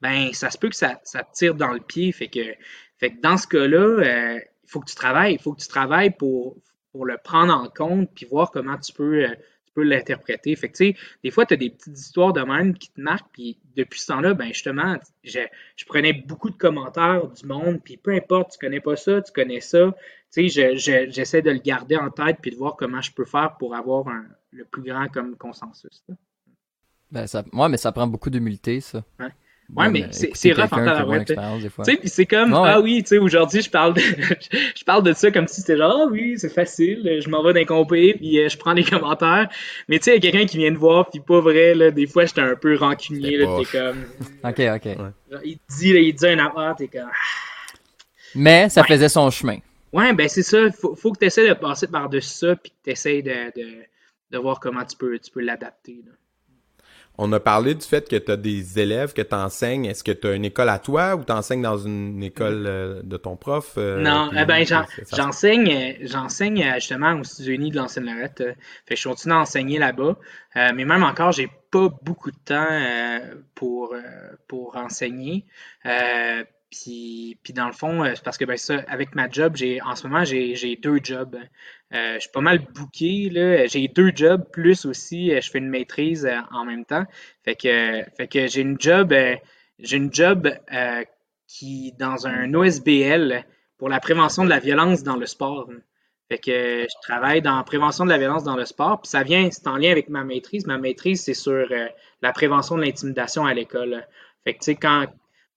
[0.02, 2.12] ben, ça se peut que ça, ça te tire dans le pied.
[2.12, 2.46] Fait que,
[2.98, 5.34] fait que dans ce cas-là, euh, il faut que tu travailles.
[5.34, 6.58] Il faut que tu travailles pour,
[6.92, 9.36] pour le prendre en compte, puis voir comment tu peux, euh,
[9.76, 10.56] peux l'interpréter.
[10.56, 13.00] Fait que, tu sais, des fois, tu as des petites histoires de même qui te
[13.00, 15.40] marquent, puis depuis ce temps-là, ben, justement, je,
[15.76, 19.32] je, prenais beaucoup de commentaires du monde, puis peu importe, tu connais pas ça, tu
[19.32, 19.94] connais ça,
[20.34, 20.78] tu sais,
[21.10, 24.08] j'essaie de le garder en tête, puis de voir comment je peux faire pour avoir
[24.08, 26.04] un, le plus grand comme consensus.
[27.12, 29.04] Ben, ça, ouais, mais ça prend beaucoup d'humilité, ça.
[29.20, 29.30] Ouais.
[29.76, 31.28] Ouais, mais c'est c'est rough en tabarouette.
[31.28, 31.36] Tu
[31.84, 32.60] sais, puis c'est comme, Ouais.
[32.64, 34.00] ah oui, tu sais, aujourd'hui, je parle de,
[34.76, 37.54] je parle de ça comme si c'était genre, ah oui, c'est facile, je m'en vais
[37.54, 39.50] d'un compé, puis euh, je prends des commentaires.
[39.90, 41.90] Mais tu sais, il y a quelqu'un qui vient te voir, puis pas vrai, là,
[41.92, 44.06] des fois, j'étais un peu rancunier, là, t'es comme,
[44.44, 44.98] Ok, ok.
[45.32, 47.10] genre, il te dit, là, il dit un affaire, t'es comme,
[48.36, 48.88] Mais ça Ouais.
[48.88, 49.58] faisait son chemin.
[49.94, 52.76] ouais, ben c'est ça, faut, faut que tu essaies de passer par-dessus ça, puis que
[52.84, 53.68] tu essaies de, de,
[54.32, 56.12] de voir comment tu peux, tu peux l'adapter, là.
[57.18, 59.86] On a parlé du fait que tu as des élèves que tu enseignes.
[59.86, 63.02] Est-ce que tu as une école à toi ou tu enseignes dans une école euh,
[63.04, 63.76] de ton prof?
[63.78, 64.66] euh, Non, puis- eh ben,
[65.14, 68.44] j'enseigne, j'enseigne euh, justement au Studio Uni de l'ancienne Lorette.
[68.86, 70.18] Fait que je continue à enseigner là-bas.
[70.58, 73.94] Euh, mais même encore, j'ai pas beaucoup de temps pour,
[74.48, 75.46] pour enseigner.
[76.72, 79.96] Puis, puis dans le fond, c'est parce que ben ça, avec ma job, j'ai en
[79.96, 81.38] ce moment j'ai deux jobs.
[81.96, 83.32] Euh, je suis pas mal booké.
[83.68, 87.06] J'ai deux jobs plus aussi, euh, je fais une maîtrise euh, en même temps.
[87.44, 89.14] Fait que, fait que j'ai une job,
[89.80, 90.50] j'ai une job
[91.48, 93.46] qui dans un OSBL
[93.78, 95.70] pour la prévention de la violence dans le sport.
[96.28, 99.22] Fait que je travaille dans la prévention de la violence dans le sport, puis ça
[99.22, 100.66] vient, c'est en lien avec ma maîtrise.
[100.66, 101.66] Ma maîtrise, c'est sur
[102.22, 104.06] la prévention de l'intimidation à l'école.
[104.44, 105.06] Fait que tu sais, quand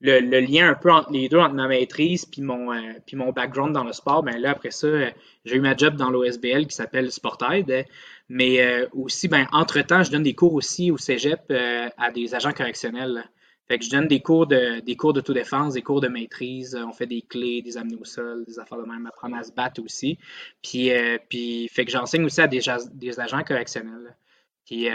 [0.01, 3.85] le, lien un peu entre les deux, entre ma maîtrise puis mon, euh, background dans
[3.85, 5.11] le sport, ben là, après ça, euh,
[5.45, 7.87] j'ai eu ma job dans l'OSBL qui s'appelle Sportaid.
[8.29, 11.53] Mais euh, aussi, ben, entre-temps, je donne des cours aussi au Cégep
[11.97, 13.25] à des agents correctionnels.
[13.67, 16.75] Fait que je donne des cours de des cours d'autodéfense, des cours de maîtrise.
[16.75, 19.53] On fait des clés, des amenés au sol, des affaires de même, apprendre à se
[19.53, 20.19] battre aussi.
[20.63, 20.91] Puis,
[21.29, 24.17] puis fait que j'enseigne aussi à des, agents correctionnels.
[24.65, 24.89] Puis,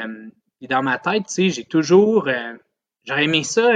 [0.58, 2.30] puis dans ma tête, tu sais, j'ai toujours
[3.06, 3.72] j'aurais aimé ça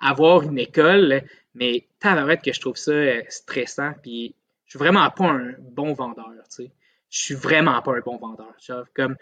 [0.00, 1.22] avoir une école,
[1.54, 3.92] mais tabarouette que je trouve ça euh, stressant.
[4.02, 4.34] Puis
[4.66, 6.70] je suis vraiment pas un bon vendeur, tu sais.
[7.10, 8.54] Je suis vraiment pas un bon vendeur.
[8.94, 9.16] Comme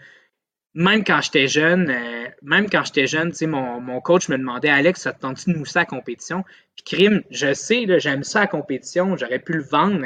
[0.73, 4.69] même quand j'étais jeune, euh, même quand j'étais jeune, tu sais, mon, coach me demandait
[4.69, 6.43] Alex, ça te tente-tu de mousser à compétition?
[6.75, 10.05] Puis crime, je sais, j'aime ça à la compétition, j'aurais pu le vendre,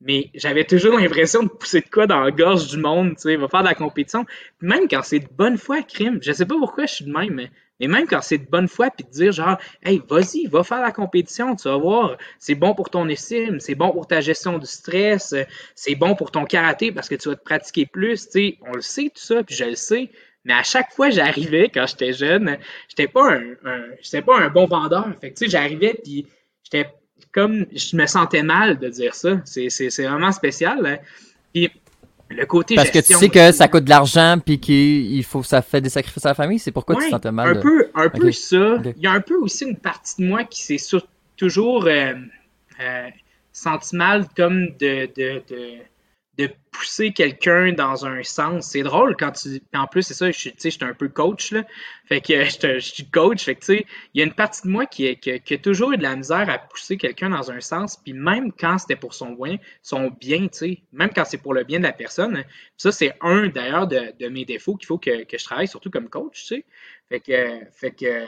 [0.00, 3.36] mais j'avais toujours l'impression de pousser de quoi dans la gorge du monde, tu sais,
[3.36, 4.26] va faire de la compétition.
[4.60, 7.34] Même quand c'est de bonne foi, crime, je sais pas pourquoi je suis de même,
[7.34, 7.50] mais,
[7.80, 10.80] mais même quand c'est de bonne foi, puis de dire genre, hey, vas-y, va faire
[10.80, 14.58] la compétition, tu vas voir, c'est bon pour ton estime, c'est bon pour ta gestion
[14.58, 15.34] du stress,
[15.74, 18.72] c'est bon pour ton karaté parce que tu vas te pratiquer plus, tu sais, on
[18.74, 20.10] le sait tout ça, puis je le sais.
[20.44, 22.58] Mais à chaque fois j'arrivais quand j'étais jeune,
[22.88, 25.06] j'étais pas un, un j'étais pas un bon vendeur.
[25.20, 26.26] Fait que tu sais, j'arrivais puis
[26.64, 26.88] j'étais
[27.32, 29.40] comme je me sentais mal de dire ça.
[29.44, 30.84] C'est, c'est, c'est vraiment spécial.
[30.86, 30.98] hein.
[31.52, 31.70] Puis
[32.30, 35.62] le côté Parce que tu sais que ça coûte de l'argent puis qu'il faut ça
[35.62, 37.88] fait des sacrifices à la famille, c'est pourquoi tu te sentais mal Un de- peu,
[37.94, 38.76] un peu ça.
[38.96, 40.98] Il y a un peu aussi une partie de moi qui s'est
[41.36, 42.12] toujours euh,
[42.80, 43.08] euh,
[43.52, 45.62] senti mal comme de, de, de,
[46.38, 48.68] de pousser quelqu'un dans un sens.
[48.70, 49.60] C'est drôle quand tu.
[49.74, 51.64] En plus, c'est ça, je suis, je suis un peu coach, là.
[52.06, 53.44] Fait que je, suis coach.
[53.44, 53.84] Fait que, il
[54.14, 56.58] y a une partie de moi qui, est- a- toujours eu de la misère à
[56.58, 57.96] pousser quelqu'un dans un sens.
[57.96, 60.46] Puis même quand c'était pour son bien, son bien,
[60.92, 62.44] même quand c'est pour le bien de la personne.
[62.76, 66.08] Ça, c'est un d'ailleurs de, mes défauts qu'il faut que, que je travaille, surtout comme
[66.08, 66.64] coach, tu sais.
[67.08, 68.24] Fait que, fait que,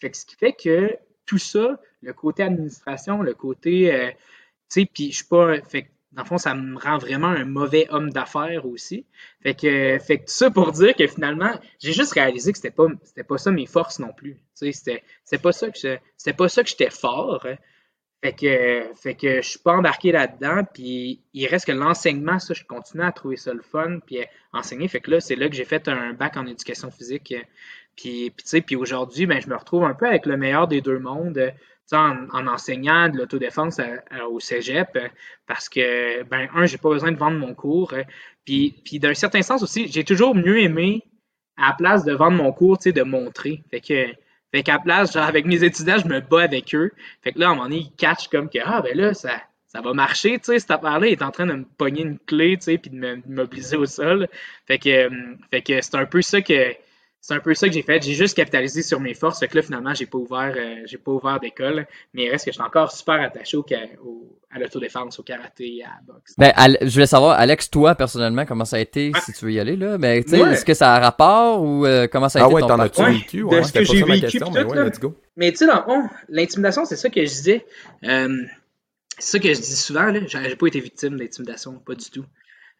[0.00, 4.80] fait que ce qui fait que tout ça, le côté administration, le côté, euh, tu
[4.80, 7.86] sais, puis je suis pas, fait dans le fond, ça me rend vraiment un mauvais
[7.90, 9.04] homme d'affaires aussi.
[9.42, 13.24] Fait que, tout ça pour dire que finalement, j'ai juste réalisé que c'était pas, c'était
[13.24, 14.34] pas ça mes forces non plus.
[14.56, 17.46] Tu sais, c'était, pas ça que j'étais fort.
[18.22, 22.54] Fait que, fait que je suis pas embarqué là-dedans, puis il reste que l'enseignement, ça,
[22.54, 24.18] je continue à trouver ça le fun, puis
[24.52, 24.88] enseigner.
[24.88, 27.34] Fait que là, c'est là que j'ai fait un bac en éducation physique.
[27.96, 28.32] Puis,
[28.76, 31.52] aujourd'hui, ben, je me retrouve un peu avec le meilleur des deux mondes,
[31.92, 33.80] en, en enseignant de l'autodéfense
[34.30, 35.08] au cégep, euh,
[35.46, 38.02] parce que, ben, un, j'ai pas besoin de vendre mon cours, euh,
[38.44, 41.02] puis, puis d'un certain sens aussi, j'ai toujours mieux aimé,
[41.56, 43.62] à la place de vendre mon cours, tu sais, de montrer.
[43.70, 44.06] Fait que,
[44.52, 46.90] fait qu'à la place, genre, avec mes étudiants, je me bats avec eux.
[47.22, 49.40] Fait que là, à un moment donné, ils catchent comme que, ah, ben là, ça,
[49.66, 52.56] ça va marcher, tu sais, cette affaire-là est en train de me pogner une clé,
[52.56, 54.28] tu sais, puis de me- de m'obliger au sol.
[54.66, 56.74] Fait que, euh, fait que c'est un peu ça que,
[57.26, 58.02] c'est un peu ça que j'ai fait.
[58.02, 59.40] J'ai juste capitalisé sur mes forces.
[59.40, 61.86] Fait que là, finalement, j'ai pas ouvert, euh, j'ai pas ouvert d'école.
[62.12, 63.64] Mais il reste que je suis encore super attaché au,
[64.04, 66.34] au- à l'autodéfense, au karaté, à la boxe.
[66.36, 69.20] Ben, Al- je voulais savoir, Alex, toi, personnellement, comment ça a été, Ouais.
[69.24, 69.96] si tu veux y aller, là?
[69.96, 70.52] Ben, tu sais, Ouais.
[70.52, 72.78] est-ce que ça a rapport ou euh, comment ça a Ah été ouais, ton t'en
[72.80, 73.04] as-tu parcours?
[73.14, 73.38] Ouais, vécu?
[73.38, 75.14] de Ouais, ce c'était que pas j'ai vécu, question, mais ouais, let's go.
[75.38, 77.64] Mais tu sais, dans le fond, l'intimidation, c'est ça que je disais.
[78.04, 78.36] Euh,
[79.18, 80.20] c'est ça que je dis souvent, là.
[80.26, 82.26] J'ai j'ai pas été victime d'intimidation, pas du tout.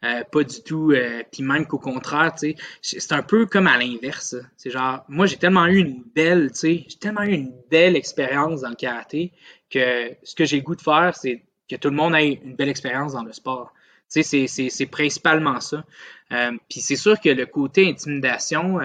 [0.04, 0.92] Euh, pas du tout.
[0.92, 2.34] euh, Puis même qu'au contraire,
[2.82, 4.36] c'est un peu comme à l'inverse.
[4.56, 8.70] C'est genre, moi, j'ai tellement eu une belle, j'ai tellement eu une belle expérience dans
[8.70, 9.32] le karaté
[9.70, 12.54] que ce que j'ai le goût de faire, c'est que tout le monde ait une
[12.56, 13.72] belle expérience dans le sport.
[14.08, 15.84] C'est- principalement ça.
[16.32, 18.78] Euh, Puis c'est sûr que le côté intimidation,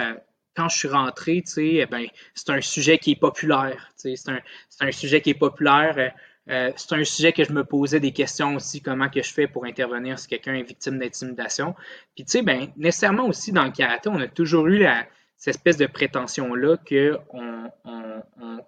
[0.56, 3.90] quand je suis rentré, eh ben, c'est un sujet qui est populaire.
[3.96, 4.40] C'est un,
[4.82, 6.14] un, sujet qui est populaire.
[6.50, 9.48] Euh, c'est un sujet que je me posais des questions aussi, comment que je fais
[9.48, 11.76] pour intervenir si quelqu'un est victime d'intimidation.
[12.16, 15.06] Puis tu sais, ben, nécessairement aussi dans le karaté, on a toujours eu la,
[15.38, 17.70] cette espèce de prétention-là que on,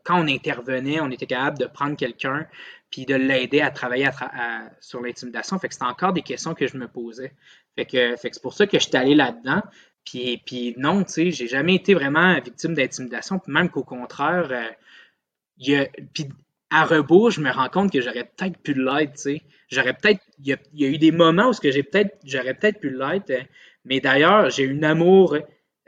[0.03, 2.47] quand on intervenait, on était capable de prendre quelqu'un
[2.89, 4.09] puis de l'aider à travailler
[4.79, 5.57] sur l'intimidation.
[5.59, 7.33] Fait que c'était encore des questions que je me posais.
[7.75, 9.61] Fait que, c'est pour ça que je suis allé là-dedans.
[10.05, 14.47] Puis, puis non, tu sais, j'ai jamais été vraiment victime d'intimidation, puis même qu'au contraire,
[14.51, 14.67] euh,
[15.57, 15.87] il y a,
[16.71, 19.41] à rebours, je me rends compte que j'aurais peut-être pu l'être, tu sais.
[19.69, 20.53] J'aurais peut-être, il y,
[20.85, 23.43] a, eu des moments où j'ai peut-être, j'aurais peut-être pu l'être, euh,
[23.85, 25.35] mais d'ailleurs, j'ai un amour,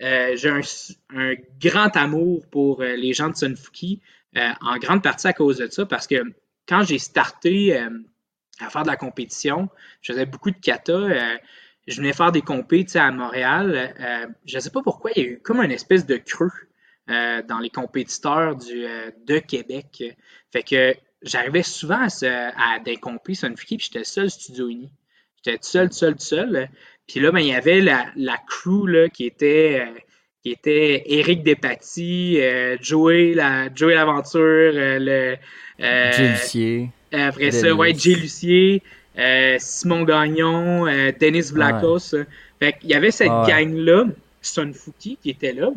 [0.01, 4.01] euh, j'ai un, grand amour pour euh, les gens de Sunfuki,
[4.35, 6.15] en grande partie à cause de ça, parce que
[6.67, 7.77] quand j'ai starté
[8.59, 9.69] à faire de la compétition,
[10.01, 11.37] je faisais beaucoup de kata,
[11.85, 13.93] je venais faire des compés, à Montréal,
[14.45, 16.49] je ne sais pas pourquoi, il y a eu comme une espèce de creux
[17.07, 20.03] dans les compétiteurs du, euh, de Québec.
[20.51, 24.91] Fait que j'arrivais souvent à, des compés Sunfuki, puis j'étais seul studio uni.
[25.43, 26.69] J'étais seul, seul, seul.
[27.07, 29.99] Puis là, ben, il y avait la, la crew là, qui était euh,
[30.43, 32.37] qui était Éric Despatie,
[32.81, 35.37] Joey, la, Joey l'Aventure, le
[35.79, 36.89] Jay Lucier.
[37.13, 38.83] Après ça, ouais, Jay Lucier,
[39.59, 40.85] Simon Gagnon,
[41.19, 42.15] Denis Vlacos.
[42.59, 44.05] Fait qu'il y avait cette gang-là,
[44.41, 45.71] Sunfuki, qui était là.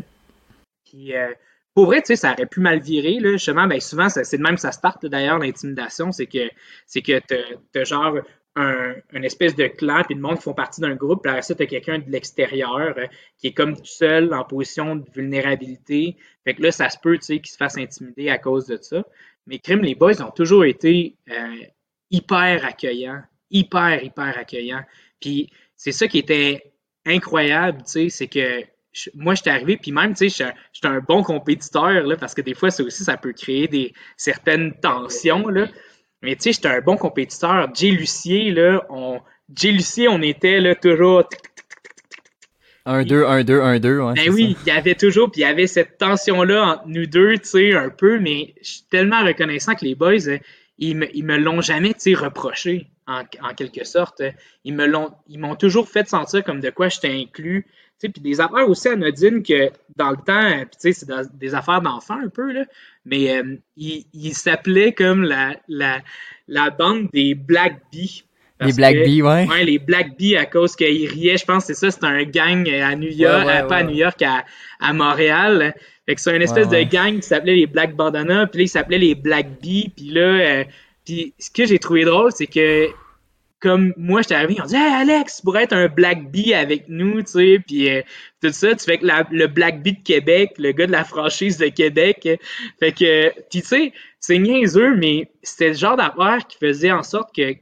[0.86, 1.32] Puis, euh,
[1.74, 3.18] pour vrai, tu sais, ça aurait pu mal virer.
[3.20, 3.32] Là.
[3.32, 6.10] Justement, ben, souvent, c'est de même ça start d'ailleurs, l'intimidation.
[6.12, 6.48] C'est que
[6.86, 8.18] c'est que tu as genre
[8.56, 11.54] un, espèce de clan, puis le monde qui font partie d'un groupe, puis après ça,
[11.54, 13.06] tu as quelqu'un de l'extérieur euh,
[13.38, 16.16] qui est comme tout seul en position de vulnérabilité.
[16.44, 18.78] Fait que là, ça se peut, tu sais, qu'il se fasse intimider à cause de
[18.80, 19.04] ça.
[19.46, 21.56] Mais Crime, les boys ont toujours été euh,
[22.10, 23.20] hyper accueillants.
[23.50, 24.84] Hyper, hyper accueillants.
[25.20, 26.72] Puis c'est ça qui était
[27.04, 28.64] incroyable, tu sais, c'est que
[29.14, 32.54] moi, j'étais arrivé, puis même, tu sais, j'étais un bon compétiteur, là, parce que des
[32.54, 35.68] fois, ça aussi, ça peut créer des certaines tensions, là.
[36.22, 37.68] Mais tu sais, j'étais un bon compétiteur.
[37.74, 39.20] Jay Lucier, là, on,
[39.54, 41.24] Jay Lucier, on était là toujours.
[42.86, 44.14] 1-2, 1-2, 1-2, ouais.
[44.14, 47.36] Ben oui, il y avait toujours, puis il y avait cette tension-là entre nous deux,
[47.38, 50.38] tu sais, un peu, mais je suis tellement reconnaissant que les boys, euh,
[50.78, 54.22] ils me, ils me l'ont jamais, tu sais, reproché, en, en, quelque sorte.
[54.64, 57.66] Ils me l'ont, ils m'ont toujours fait sentir comme de quoi j'étais inclus.
[58.00, 62.52] Puis des affaires aussi anodines que dans le temps, c'est des affaires d'enfants un peu,
[62.52, 62.64] là,
[63.04, 66.00] mais euh, il, s'appelait comme la, la,
[66.46, 68.24] la bande des Black Bee.
[68.60, 69.46] Les Black Bee, ouais.
[69.48, 71.36] Ouais, les Black Bee à cause qu'ils riaient.
[71.36, 73.96] Je pense que c'est ça, c'est un gang à New York, euh, pas à New
[73.96, 74.44] York, à,
[74.80, 75.74] à Montréal.
[76.06, 78.68] Fait que c'est une espèce de gang qui s'appelait les Black Bandana, puis là, ils
[78.68, 80.64] s'appelaient les Black Bee, puis là, euh,
[81.04, 82.88] puis ce que j'ai trouvé drôle, c'est que
[83.60, 86.88] comme moi, j'étais arrivé, ils ont dit Hey Alex, pourrais être un Black Bee avec
[86.88, 88.02] nous, tu sais, puis euh,
[88.42, 91.56] tout ça, tu fais que le Black Bee de Québec, le gars de la franchise
[91.56, 92.28] de Québec,
[92.78, 97.34] fait que, tu sais, c'est niaiseux, mais c'était le genre d'affaire qui faisait en sorte
[97.34, 97.54] que,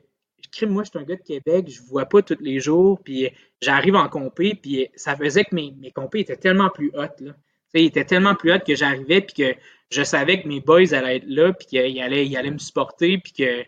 [0.67, 3.29] moi, je suis un gars de Québec, je vois pas tous les jours, puis
[3.61, 7.33] j'arrive en compé, puis ça faisait que mes, mes compés étaient tellement plus hautes, là.
[7.33, 9.59] Tu sais, ils étaient tellement plus hautes que j'arrivais, puis que
[9.91, 13.33] je savais que mes boys allaient être là, puis qu'ils allaient, allaient me supporter, puis
[13.33, 13.65] que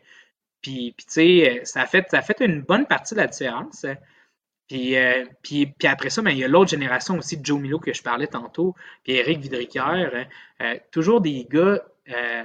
[0.67, 3.87] puis, tu sais, ça a, fait, ça fait une bonne partie de la différence.
[4.67, 7.61] Puis, euh, puis, puis, après ça, ben, il y a l'autre génération aussi de Joe
[7.61, 10.27] Milo que je parlais tantôt, puis Eric Vidriquière.
[10.61, 12.45] Euh, toujours des gars euh,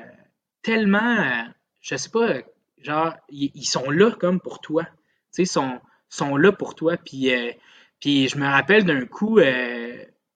[0.62, 1.48] tellement,
[1.82, 2.36] je sais pas,
[2.84, 4.84] genre, ils, sont là comme pour toi.
[4.84, 4.92] Tu
[5.32, 6.98] sais, ils sont, sont là pour toi.
[6.98, 7.32] Puis,
[8.00, 9.48] puis je me rappelle d'un coup, tu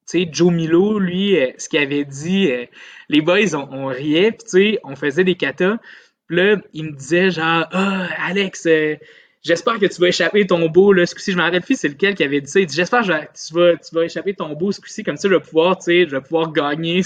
[0.08, 2.50] sais, Joe Milo, lui, ce qu'il avait dit,
[3.10, 5.78] les boys, on, on riait, puis tu sais, on faisait des katas.
[6.28, 8.96] Puis là, il me disait genre Ah, Alex, euh,
[9.44, 11.32] j'espère que tu vas échapper ton beau là, ce coup-ci.
[11.32, 12.60] Je me rappelle plus c'est lequel qui avait dit ça.
[12.60, 15.42] Il dit J'espère que tu vas, échapper ton beau ce coup-ci, comme ça je vais
[15.42, 17.02] pouvoir, tu sais, je vais pouvoir gagner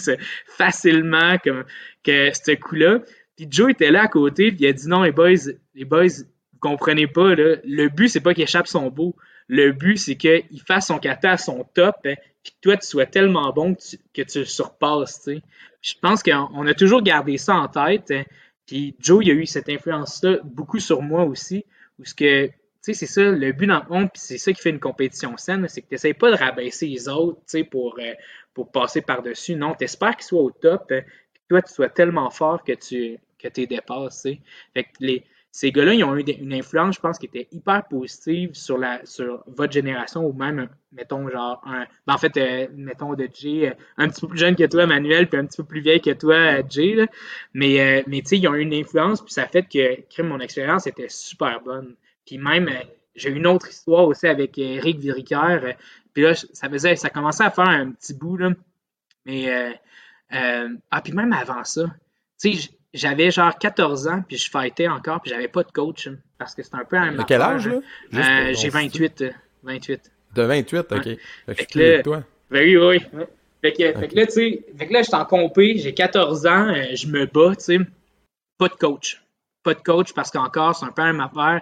[0.46, 1.64] facilement comme
[2.04, 3.00] que ce coup-là.
[3.36, 6.08] Puis Joe était là à côté, puis il a dit non, les boys, les boys,
[6.08, 9.16] vous comprenez pas, le but, c'est pas qu'il échappe son beau.
[9.48, 12.14] Le but, c'est qu'il fasse son kata à son top, hein,
[12.44, 15.28] puis que toi, tu sois tellement bon que tu, que tu le surpasses.
[15.82, 18.12] Je pense qu'on a toujours gardé ça en tête.
[18.12, 18.24] Hein.
[18.70, 21.66] Puis Joe, il a eu cette influence-là beaucoup sur moi aussi,
[21.98, 24.54] où ce que, tu sais, c'est ça, le but dans le monde, puis c'est ça
[24.54, 27.44] qui fait une compétition saine, c'est que tu n'essayes pas de rabaisser les autres, tu
[27.48, 29.56] sais, pour, euh, passer par-dessus.
[29.56, 32.74] Non, tu espères qu'ils soient au top, euh, que toi, tu sois tellement fort que
[32.74, 34.40] tu que es dépassé.
[35.52, 39.04] Ces gars-là, ils ont eu une influence, je pense, qui était hyper positive sur la
[39.06, 43.70] sur votre génération ou même, mettons, genre, un, ben, en fait, euh, mettons, de Jay,
[43.70, 46.02] euh, un petit peu plus jeune que toi, Manuel, puis un petit peu plus vieille
[46.02, 47.08] que toi, euh, Jay, là.
[47.54, 50.86] Mais, mais tu sais, ils ont eu une influence, puis ça fait que, mon expérience
[50.86, 51.96] était super bonne.
[52.26, 52.70] Puis même,
[53.16, 55.76] j'ai eu une autre histoire aussi avec Eric Viricaire,
[56.14, 58.52] puis là, ça faisait, ça commençait à faire un petit bout, là,
[59.26, 59.72] Mais, euh,
[60.34, 61.86] euh, ah, puis même avant ça,
[62.40, 66.08] tu sais, j'avais genre 14 ans, puis je fightais encore, puis j'avais pas de coach,
[66.08, 67.76] hein, parce que c'était un peu un De quel âge, là?
[68.14, 69.24] Euh, j'ai 28,
[69.64, 70.12] 28.
[70.36, 71.06] De 28, ok.
[71.06, 71.18] Ouais.
[71.48, 72.24] Fait que je suis là- toi.
[72.52, 73.00] Ben oui, oui.
[73.14, 73.24] oui.
[73.62, 74.08] Fait que, fait Ok.
[74.10, 77.08] que là, tu sais, fait que là, j'étais en compé, j'ai 14 ans, euh, je
[77.08, 77.78] me bats, tu sais.
[78.58, 79.22] Pas de coach.
[79.64, 81.62] Pas de coach parce qu'encore, c'est un peu la même affaire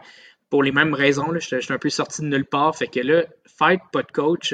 [0.49, 1.31] pour les mêmes raisons.
[1.31, 2.75] Là, j'étais j'étais un peu sorti de nulle part.
[2.75, 3.23] Fait que là,
[3.57, 4.53] fight, pas de coach.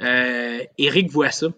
[0.00, 1.48] Euh, Eric voit ça,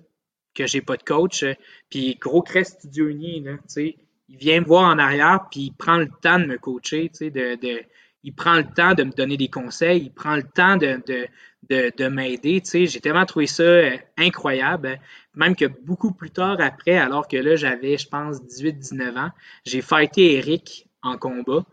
[0.55, 1.43] que j'ai pas de coach.
[1.45, 1.55] euh,
[1.91, 3.97] Puis gros crest Studio Uni, là, tu sais.
[4.31, 7.17] Il vient me voir en arrière, puis il prend le temps de me coacher, tu
[7.19, 7.83] sais, de, de-
[8.23, 11.27] il prend le temps de me donner des conseils, il prend le temps de, de,
[11.71, 12.61] de, de m'aider.
[12.61, 14.89] Tu sais, j'ai tellement trouvé ça euh, incroyable.
[14.89, 14.97] hein.
[15.35, 19.31] Même que beaucoup plus tard après, alors que là, j'avais, je pense, 18-19 ans,
[19.65, 21.65] j'ai fighté Eric en combat.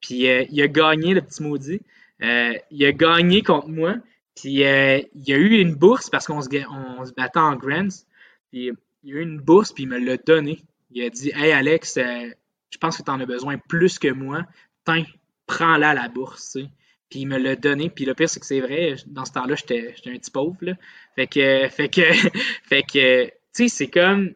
[0.00, 1.80] Puis euh, il a gagné, le petit maudit.
[2.22, 3.96] Euh, il a gagné contre moi.
[4.36, 6.48] Puis il a eu une bourse parce qu'on se,
[6.98, 7.88] on se battait en Grands.
[8.50, 8.70] Puis
[9.04, 10.62] il a eu une bourse, puis il me l'a donné.
[10.94, 12.30] Il a dit Hey Alex, euh,
[12.70, 14.44] je pense que tu en as besoin plus que moi.
[14.86, 15.04] Tiens,
[15.46, 16.52] prends-la la bourse.
[16.52, 16.68] tu sais.
[17.10, 17.90] Puis il me l'a donné.
[17.90, 20.56] Puis le pire, c'est que c'est vrai, dans ce temps-là, j'étais un petit pauvre.
[21.16, 22.02] Fait que, fait que,
[22.64, 24.34] fait que, tu sais, c'est comme.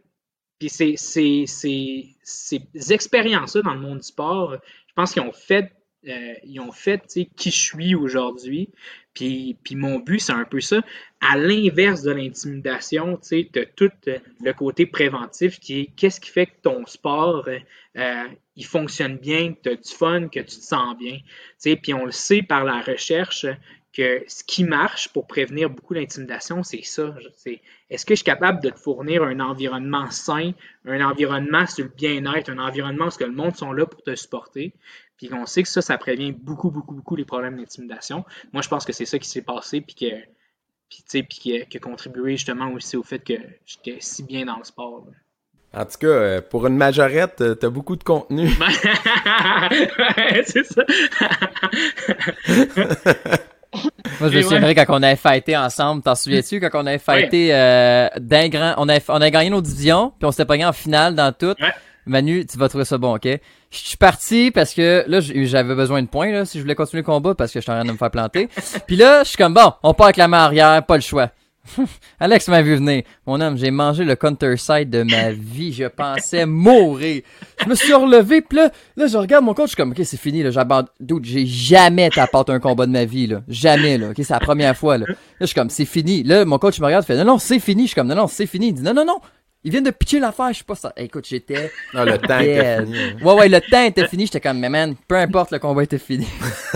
[0.58, 4.56] Puis c'est- ces expériences-là dans le monde du sport,
[4.88, 5.72] je pense qu'ils ont fait,
[6.08, 7.02] euh, ils ont fait,
[7.36, 8.70] qui je suis aujourd'hui.
[9.14, 10.80] Puis, puis mon but, c'est un peu ça.
[11.20, 16.30] À l'inverse de l'intimidation, tu as tout euh, le côté préventif qui est qu'est-ce qui
[16.30, 17.58] fait que ton sport, euh,
[17.96, 21.18] euh, il fonctionne bien, que tu as du fun, que tu te sens bien.
[21.82, 23.46] Puis on le sait par la recherche
[23.92, 27.14] que ce qui marche pour prévenir beaucoup d'intimidation, c'est ça.
[27.90, 30.52] Est-ce que je suis capable de te fournir un environnement sain,
[30.84, 34.72] un environnement sur le bien-être, un environnement où le monde sont là pour te supporter,
[35.16, 38.24] puis on sait que ça, ça prévient beaucoup, beaucoup, beaucoup les problèmes d'intimidation.
[38.52, 40.16] Moi, je pense que c'est ça qui s'est passé, puis que
[40.88, 43.34] puis, tu sais, puis qui, a, qui a contribué justement aussi au fait que
[43.66, 45.04] j'étais si bien dans le sport.
[45.06, 45.12] là.
[45.80, 48.48] En tout cas, euh, pour une majorette, euh, t'as beaucoup de contenu.
[49.70, 50.82] Ouais, c'est ça.
[54.20, 56.02] Moi, je me Et souviendrai quand on avait fighté ensemble.
[56.02, 59.60] T'en souviens-tu quand on avait fighté euh, d'un grand, on avait, on avait gagné nos
[59.60, 61.54] divisions, puis on s'était pogné en finale dans tout.
[61.60, 61.72] Ouais.
[62.08, 63.26] Manu, tu vas trouver ça bon, ok?
[63.26, 63.38] Je
[63.70, 67.06] suis parti parce que là, j'avais besoin de points là, si je voulais continuer le
[67.06, 68.48] combat parce que j'étais en train de me faire planter.
[68.86, 71.30] Puis là, je suis comme bon, on part avec la main arrière, pas le choix.
[72.20, 73.02] Alex m'a vu venir.
[73.26, 75.72] Mon homme, j'ai mangé le counter side de ma vie.
[75.72, 77.22] Je pensais mourir.
[77.62, 80.00] Je me suis relevé, pis là, là, je regarde mon coach, je suis comme, ok,
[80.04, 80.88] c'est fini, là, j'abandonne.
[81.00, 83.42] Dude, j'ai jamais tapé un combat de ma vie, là.
[83.48, 84.10] Jamais, là.
[84.10, 85.06] Ok, c'est la première fois, là.
[85.06, 86.22] Là, je suis comme, c'est fini.
[86.22, 87.82] Là, mon coach me regarde, il fait, non, non, c'est fini.
[87.82, 88.68] Je suis comme, non, non, c'est fini.
[88.68, 89.18] Il dit, non, non, non.
[89.64, 90.92] Il vient de pitcher l'affaire, je sais pas ça.
[90.96, 91.70] Écoute, j'étais.
[91.92, 92.98] Ah, le temps était fini.
[92.98, 93.16] hein.
[93.24, 94.26] Ouais, ouais, le temps était fini.
[94.26, 96.28] J'étais comme, mais man, peu importe, le combat était fini.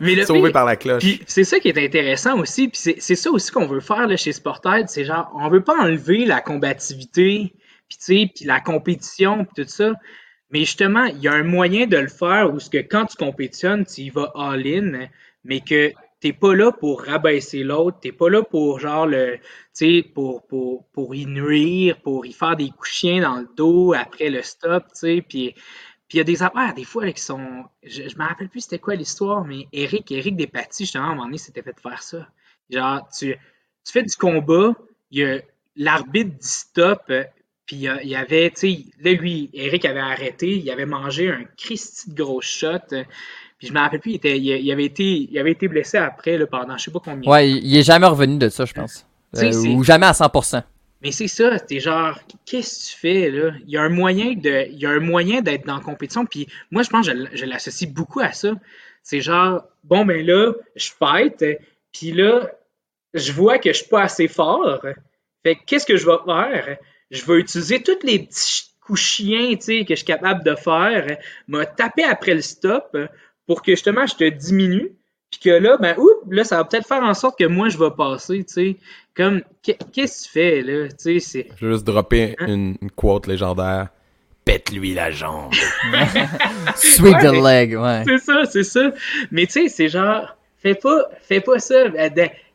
[0.00, 1.02] Mais le Sauvé par la cloche.
[1.02, 4.06] Puis c'est ça qui est intéressant aussi, puis c'est c'est ça aussi qu'on veut faire
[4.06, 7.54] là, chez Sportaid, c'est genre on veut pas enlever la combativité,
[7.88, 9.92] puis tu sais, puis la compétition, puis tout ça,
[10.50, 13.16] mais justement, il y a un moyen de le faire où ce que quand tu
[13.16, 15.08] compétitionnes, tu y vas all-in,
[15.44, 19.38] mais que t'es pas là pour rabaisser l'autre, t'es pas là pour genre le,
[19.74, 23.92] sais, pour, pour, pour y nuire, pour y faire des coups chiens dans le dos
[23.94, 25.54] après le stop, tu sais, puis
[26.12, 27.64] il y a des affaires, des fois, là, qui sont.
[27.82, 31.10] Je, je me rappelle plus c'était quoi l'histoire, mais Eric, Eric Despatie, justement, à un
[31.14, 32.28] moment donné, s'était fait faire ça.
[32.70, 33.34] Genre, tu,
[33.84, 34.74] tu fais du combat,
[35.10, 35.40] il y a
[35.74, 37.24] l'arbitre dit stop, euh,
[37.66, 41.44] puis il y avait, tu sais, là, lui, Eric avait arrêté, il avait mangé un
[41.56, 42.68] Christy de gros shot.
[42.92, 43.02] euh,
[43.58, 45.96] Puis je me rappelle plus, il, était, il, il avait été, il avait été blessé
[45.96, 47.28] après, là, pendant je sais pas combien.
[47.28, 49.04] Ouais, il, il est jamais revenu de ça, je pense.
[49.36, 50.62] Euh, ou jamais à 100%.
[51.02, 53.52] Mais c'est ça, t'es genre, qu'est-ce que tu fais là?
[53.66, 56.24] Il y a un moyen de, il y a un moyen d'être dans la compétition.
[56.24, 58.52] Puis moi, je pense que je, je l'associe beaucoup à ça.
[59.02, 61.44] C'est genre, bon ben là, je fight,
[61.92, 62.50] puis là,
[63.12, 64.80] je vois que je suis pas assez fort.
[65.42, 66.78] Fait que qu'est-ce que je vais faire?
[67.10, 70.54] Je vais utiliser tous les petits coups chiens, tu sais, que je suis capable de
[70.54, 71.18] faire,
[71.48, 72.96] me taper après le stop
[73.46, 74.92] pour que justement je te diminue.
[75.40, 77.76] Puis que là, ben, oups, là, ça va peut-être faire en sorte que moi, je
[77.78, 78.76] vais passer, tu sais.
[79.16, 80.88] Comme, qu'est- qu'est-ce que tu fais, là?
[80.88, 81.48] Tu sais, c'est.
[81.56, 83.88] Je vais juste dropper une, une quote légendaire.
[84.44, 85.52] Pète-lui la jambe.
[86.76, 88.02] Sweet the Ouais, leg, ouais.
[88.06, 88.90] C'est ça, c'est ça.
[89.30, 91.74] Mais tu sais, c'est genre, fais pas, fais pas ça.
[91.74, 92.08] euh,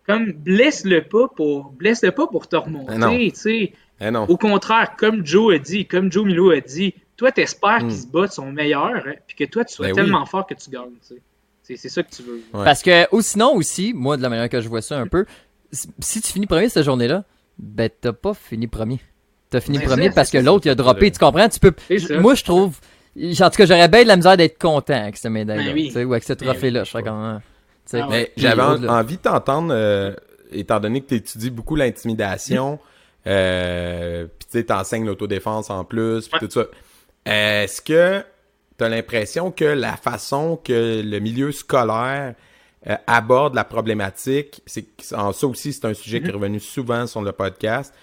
[0.05, 3.73] Comme, blesse-le pas pour, blesse-le pas pour te remonter, tu sais.
[4.01, 4.23] Eh non.
[4.29, 7.87] Au contraire, comme Joe a dit, comme Joe Milo a dit, toi, t'espères Mm.
[7.89, 9.95] qu'il se bat de son meilleur, hein, puis que toi, tu sois Ben oui.
[9.97, 11.21] tellement fort que tu gagnes, tu sais.
[11.69, 12.41] C'est, c'est ça que tu veux.
[12.53, 12.63] Ouais.
[12.65, 15.25] Parce que, ou sinon aussi, moi, de la manière que je vois ça un peu,
[15.71, 17.23] si- tu finis premier cette journée-là,
[17.59, 18.99] ben t'as pas fini premier.
[19.51, 21.47] T'as fini Ouais, premier parce que l'autre, il a droppé, tu comprends?
[21.47, 21.73] Tu peux.
[22.19, 22.77] Moi, je trouve.
[23.17, 25.63] En tout cas, j'aurais bien de la misère d'être content avec cette médaille-là.
[25.65, 25.91] Ben oui.
[26.05, 26.83] Ou avec ce Ben trophée-là.
[26.85, 27.13] Je serais comme.
[27.15, 27.41] hein,
[27.85, 28.01] tu sais.
[28.01, 28.31] Ah ouais.
[28.37, 30.13] J'avais en- envie de t'entendre, euh,
[30.51, 32.79] étant donné que tu étudies beaucoup l'intimidation,
[33.27, 36.65] Euh, puis tu sais, t'enseignes l'autodéfense en plus, puis tout ça.
[37.25, 38.23] Est-ce que
[38.79, 42.33] tu as l'impression que la façon que le milieu scolaire
[42.87, 46.33] euh, aborde la problématique, c'est ça aussi c'est un sujet qui est mm-hmm.
[46.33, 47.93] revenu souvent sur le podcast.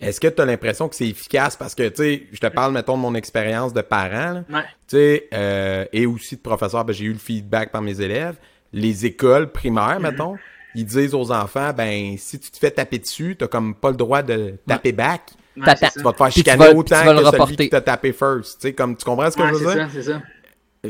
[0.00, 1.56] Est-ce que tu as l'impression que c'est efficace?
[1.56, 4.56] Parce que tu sais, je te parle mettons de mon expérience de parent, tu
[4.88, 8.36] sais, euh, et aussi de professeur, ben, j'ai eu le feedback par mes élèves.
[8.72, 10.02] Les écoles primaires, mm-hmm.
[10.02, 10.36] mettons,
[10.74, 13.96] ils disent aux enfants, ben si tu te fais taper dessus, t'as comme pas le
[13.96, 15.30] droit de taper back.
[15.54, 18.60] Tu vas te faire chicaner autant que celui qui t'a tapé first.
[18.60, 19.88] Tu sais, comme tu comprends ce que je veux dire?
[19.92, 20.22] c'est ça.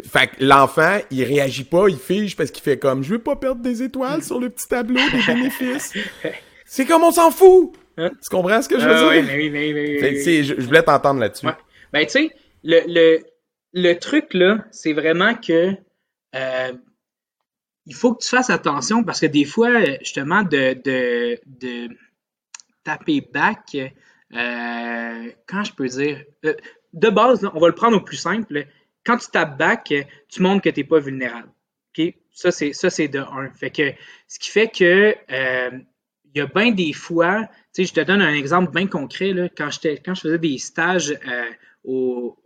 [0.02, 3.36] Fait que l'enfant, il réagit pas, il fige parce qu'il fait comme je veux pas
[3.36, 5.94] perdre des étoiles sur le petit tableau des bénéfices.
[6.64, 7.74] c'est comme on s'en fout.
[7.96, 8.10] Hein?
[8.20, 9.24] Tu comprends ce que je veux ah dire?
[9.36, 11.46] Oui, oui, oui, je, voulais t'entendre là-dessus.
[11.92, 12.30] Ben tu sais,
[12.64, 13.20] le, le,
[13.72, 15.76] le truc là, c'est vraiment que
[16.34, 16.72] euh,
[17.86, 21.88] il faut que tu fasses attention parce que des fois, justement, de, de, de
[22.82, 23.76] taper back,
[24.32, 26.54] euh, quand je peux dire, euh,
[26.92, 28.66] de base, on va le prendre au plus simple
[29.04, 29.92] quand tu tapes back,
[30.28, 31.50] tu montres que tu n'es pas vulnérable.
[32.32, 33.50] Ça, c'est, ça, c'est de un.
[33.52, 33.92] Fait que,
[34.26, 35.70] ce qui fait que euh,
[36.24, 39.68] il y a bien des fois, je te donne un exemple bien concret, là, quand,
[40.04, 41.16] quand je faisais des stages
[41.84, 42.36] au,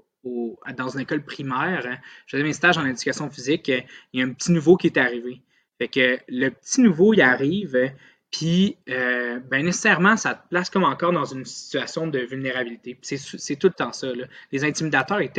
[0.76, 4.26] dans une école primaire, hein, je faisais mes stages en éducation physique, il y a
[4.26, 5.42] un petit nouveau qui est arrivé.
[5.78, 7.92] Fait que le petit nouveau, il arrive,
[8.30, 12.98] puis, euh, ben nécessairement, ça te place comme encore dans une situation de vulnérabilité.
[13.02, 14.08] C'est, tout le temps ça.
[14.08, 14.26] Là.
[14.52, 15.30] Les intimidateurs, ils,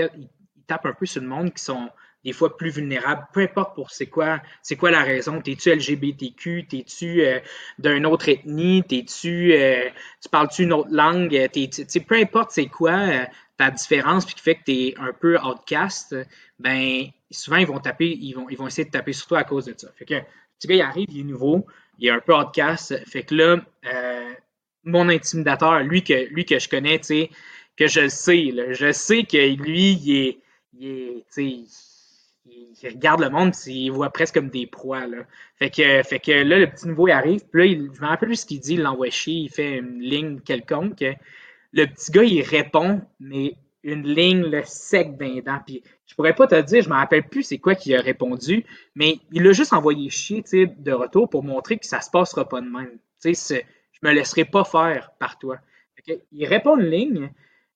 [0.68, 1.90] tapent un peu sur le monde qui sont
[2.24, 5.42] des fois plus vulnérables, peu importe pour c'est quoi, c'est quoi la raison.
[5.42, 7.40] T'es-tu LGBTQ, t'es-tu euh,
[7.78, 9.90] d'une autre ethnie, t'es-tu, euh,
[10.22, 11.70] tu parles-tu une autre langue, t'es,
[12.02, 13.24] peu importe c'est quoi euh,
[13.58, 16.16] ta différence puis qui fait que t'es un peu outcast,
[16.60, 19.44] ben souvent ils vont taper, ils vont, ils vont essayer de taper sur toi à
[19.44, 19.90] cause de ça.
[19.96, 20.16] Fait que
[20.60, 21.66] petit gars il arrive, il est nouveau,
[22.00, 23.58] il est un peu outcast, fait que là,
[24.84, 27.30] mon intimidateur, lui que lui que je connais, sais,
[27.78, 30.38] que je sais, là, je sais que lui il est
[30.82, 31.68] il,
[32.84, 35.08] regarde le monde, il voit presque comme des proies.
[35.08, 35.18] Là.
[35.58, 38.08] Fait, que, fait que là, le petit nouveau il arrive, puis là, il, je me
[38.08, 41.04] rappelle plus ce qu'il dit, il l'envoie chier, il fait une ligne quelconque.
[41.72, 45.60] Le petit gars, il répond, mais une ligne le sec d'un dent.
[45.66, 48.66] Puis je pourrais pas te dire, je me rappelle plus c'est quoi qu'il a répondu,
[48.96, 52.62] mais il a juste envoyé chier de retour pour montrer que ça se passera pas
[52.62, 52.98] de même.
[53.24, 55.60] Je me laisserai pas faire par toi.
[56.32, 57.32] il répond une ligne,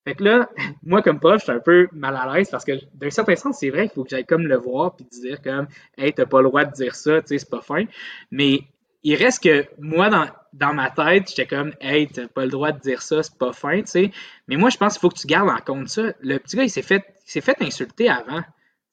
[0.06, 0.50] fait que là,
[0.84, 3.58] moi, comme prof, je suis un peu mal à l'aise parce que d'un certain sens,
[3.60, 5.68] c'est vrai qu'il faut que j'aille comme le voir puis dire comme
[5.98, 7.86] Hey, t'as pas le droit de dire ça, tu sais, c'est pas fin.
[8.32, 8.62] Mais
[9.04, 12.72] il reste que moi, dans, dans ma tête, j'étais comme Hey, t'as pas le droit
[12.72, 14.12] de dire ça, c'est pas fin, tu sais.
[14.48, 16.14] Mais moi, je pense qu'il faut que tu gardes en compte ça.
[16.22, 18.44] Le petit gars, il s'est fait, il fait insulter avant.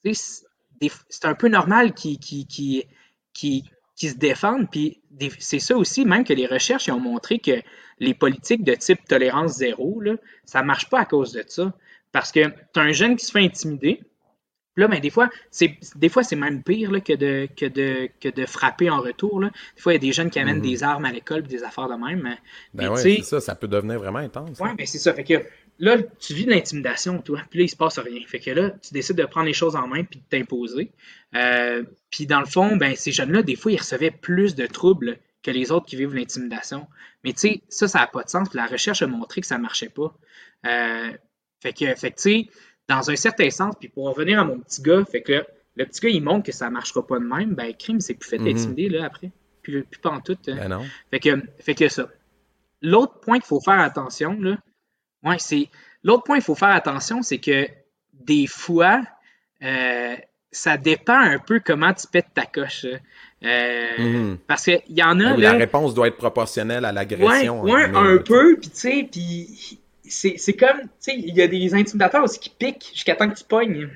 [0.03, 2.85] C'est un peu normal qu'il qui qui
[3.33, 4.69] qui qui se défendent.
[4.69, 5.01] Puis
[5.39, 7.61] c'est ça aussi, même que les recherches ont montré que
[7.99, 11.71] les politiques de type tolérance zéro, là, ça marche pas à cause de ça.
[12.11, 14.01] Parce que tu as un jeune qui se fait intimider.
[14.77, 18.09] Là, ben, des fois, c'est des fois c'est même pire là, que, de, que, de,
[18.21, 19.41] que de frapper en retour.
[19.41, 19.51] Là.
[19.75, 20.61] Des fois, il y a des jeunes qui amènent mm-hmm.
[20.61, 22.35] des armes à l'école des affaires de même.
[22.73, 24.57] Ben ouais, c'est ça, ça peut devenir vraiment intense.
[24.61, 25.13] Oui, ben c'est ça.
[25.13, 25.43] Fait que
[25.79, 28.21] là, tu vis de l'intimidation, toi, puis là, il se passe rien.
[28.25, 30.91] Fait que là, tu décides de prendre les choses en main puis de t'imposer.
[31.35, 35.17] Euh, puis dans le fond, ben, ces jeunes-là, des fois, ils recevaient plus de troubles
[35.43, 36.87] que les autres qui vivent l'intimidation.
[37.23, 38.53] Mais tu sais, ça, ça n'a pas de sens.
[38.53, 40.15] La recherche a montré que ça ne marchait pas.
[40.65, 41.11] Euh,
[41.61, 42.47] fait que, fait tu sais,
[42.91, 46.01] dans un certain sens, puis pour revenir à mon petit gars, fait que le petit
[46.01, 48.37] gars, il montre que ça ne marchera pas de même, ben, crime, c'est plus fait
[48.37, 48.45] mhm.
[48.45, 49.31] d'intimider, là, après.
[49.61, 50.37] Puis, pas en tout.
[50.47, 50.55] Hein.
[50.55, 50.85] Ben non.
[51.11, 51.29] Fait que,
[51.59, 52.09] fait que ça.
[52.81, 54.57] L'autre point qu'il faut faire attention, là,
[55.23, 55.69] Ouais, c'est.
[56.03, 57.67] L'autre point, il faut faire attention, c'est que
[58.13, 59.01] des fois,
[59.61, 60.15] euh,
[60.51, 62.87] ça dépend un peu comment tu pètes ta coche.
[63.43, 64.37] Euh, mhm.
[64.47, 65.37] Parce qu'il y en a.
[65.37, 67.61] la réponse doit être proportionnelle à l'agression.
[67.61, 69.79] Ouais, hein, un peu, puis tu sais, puis
[70.11, 73.37] c'est comme, tu sais, il y a des intimidateurs aussi qui piquent jusqu'à temps que
[73.37, 73.89] tu pognes.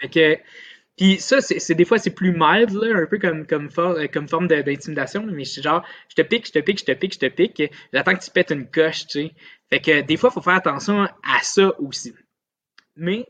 [0.00, 0.38] Fait que,
[0.96, 3.68] puis ça, c'est des fois, c'est plus mild, là, un peu comme, comme,
[4.12, 7.14] comme forme d'intimidation, mais c'est genre, je te pique, je te pique, je te pique,
[7.14, 7.62] je te pique,
[7.92, 9.32] j'attends que tu pètes une coche, tu sais.
[9.70, 12.14] Fait que des fois, il faut faire attention à ça aussi.
[12.96, 13.26] Mais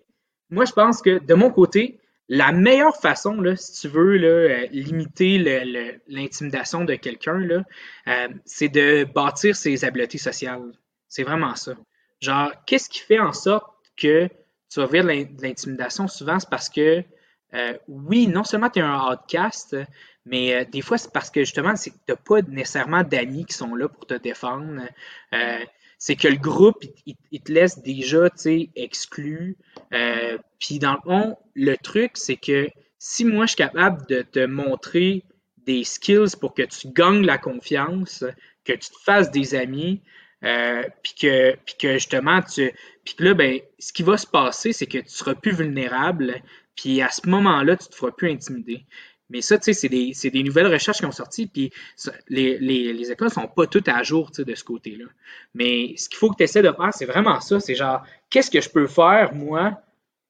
[0.48, 4.28] moi, je pense que de mon côté, la meilleure façon, là, si tu veux là,
[4.28, 5.38] euh, limiter
[6.09, 10.72] l'intimidation de quelqu'un, euh, c'est de bâtir ses habiletés sociales.
[11.09, 11.74] C'est vraiment ça.
[12.20, 13.66] Genre, qu'est-ce qui fait en sorte
[13.96, 14.28] que
[14.70, 16.08] tu vas vivre de l'intimidation?
[16.08, 17.02] Souvent, c'est parce que,
[17.54, 19.76] euh, oui, non seulement tu es un outcast,
[20.26, 23.88] mais des fois, c'est parce que justement, tu n'as pas nécessairement d'amis qui sont là
[23.88, 24.82] pour te défendre
[25.98, 29.56] c'est que le groupe, il, te laisse déjà, tu sais, exclu.
[29.92, 34.22] Euh, puis dans le fond, le truc, c'est que si moi, je suis capable de
[34.22, 35.24] te montrer
[35.66, 38.24] des skills pour que tu gagnes la confiance,
[38.64, 40.00] que tu te fasses des amis,
[40.45, 42.72] euh, puis que, puis que justement, tu,
[43.05, 46.43] puis là, ben, ce qui va se passer, c'est que tu seras plus vulnérable,
[46.76, 48.84] puis à ce moment-là, tu te feras plus intimider.
[49.30, 51.70] Mais ça, tu sais, c'est des, des, nouvelles recherches qui ont sorti, puis
[52.28, 55.05] les, les, les, écoles sont pas toutes à jour, de ce côté-là.
[55.55, 58.51] Mais ce qu'il faut que tu essaies de faire, c'est vraiment ça, c'est genre, qu'est-ce
[58.51, 59.82] que je peux faire, moi,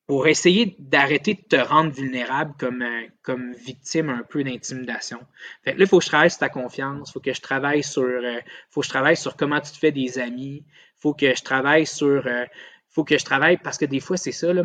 [0.08, 5.20] pour essayer d'arrêter de te rendre vulnérable comme, euh, comme victime un peu d'intimidation.
[5.62, 7.84] Fait là, il faut que je travaille sur ta confiance, il faut que je travaille
[7.84, 8.40] sur euh,
[8.70, 10.64] faut que je travaille sur comment tu te fais des amis,
[10.96, 12.46] faut que je travaille sur euh,
[12.88, 14.62] faut que je travaille parce que des fois c'est ça là,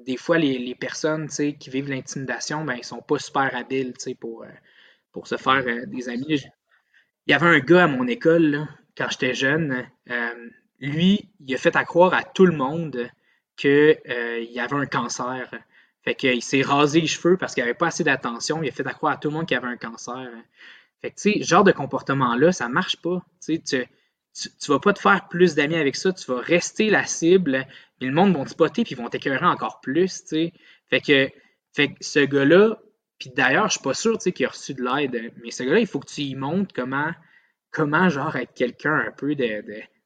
[0.00, 4.44] des fois les, les personnes qui vivent l'intimidation, ben ils sont pas super habiles pour
[5.12, 6.44] pour se faire des amis.
[7.26, 9.88] Il y avait un gars à mon école là, quand j'étais jeune,
[10.78, 13.10] lui, il a fait à croire à tout le monde
[13.58, 15.50] qu'il euh, y avait un cancer.
[16.02, 18.62] Fait qu'il s'est rasé les cheveux parce qu'il n'avait pas assez d'attention.
[18.62, 20.28] Il a fait croire à tout le monde qu'il avait un cancer.
[21.02, 23.22] Fait que, tu sais, ce genre de comportement-là, ça marche pas.
[23.44, 23.84] Tu, tu,
[24.32, 26.12] tu vas pas te faire plus d'amis avec ça.
[26.12, 27.66] Tu vas rester la cible.
[28.00, 30.52] Et le monde va te spotter puis ils vont t'écœurer encore plus, tu
[30.88, 31.28] Fait que,
[32.00, 32.78] ce gars-là,
[33.18, 35.86] puis d'ailleurs, je suis pas sûr, qu'il a reçu de l'aide, mais ce gars-là, il
[35.86, 37.12] faut que tu y montres comment,
[37.70, 39.34] comment genre, être quelqu'un un peu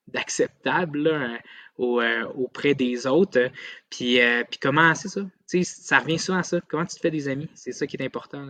[0.09, 1.41] d'acceptable,
[1.83, 3.51] euh, auprès des autres.
[3.91, 5.20] Puis, euh, puis comment, c'est ça?
[5.64, 6.61] ça revient souvent à ça.
[6.68, 7.49] Comment tu te fais des amis?
[7.55, 8.47] C'est ça qui est important.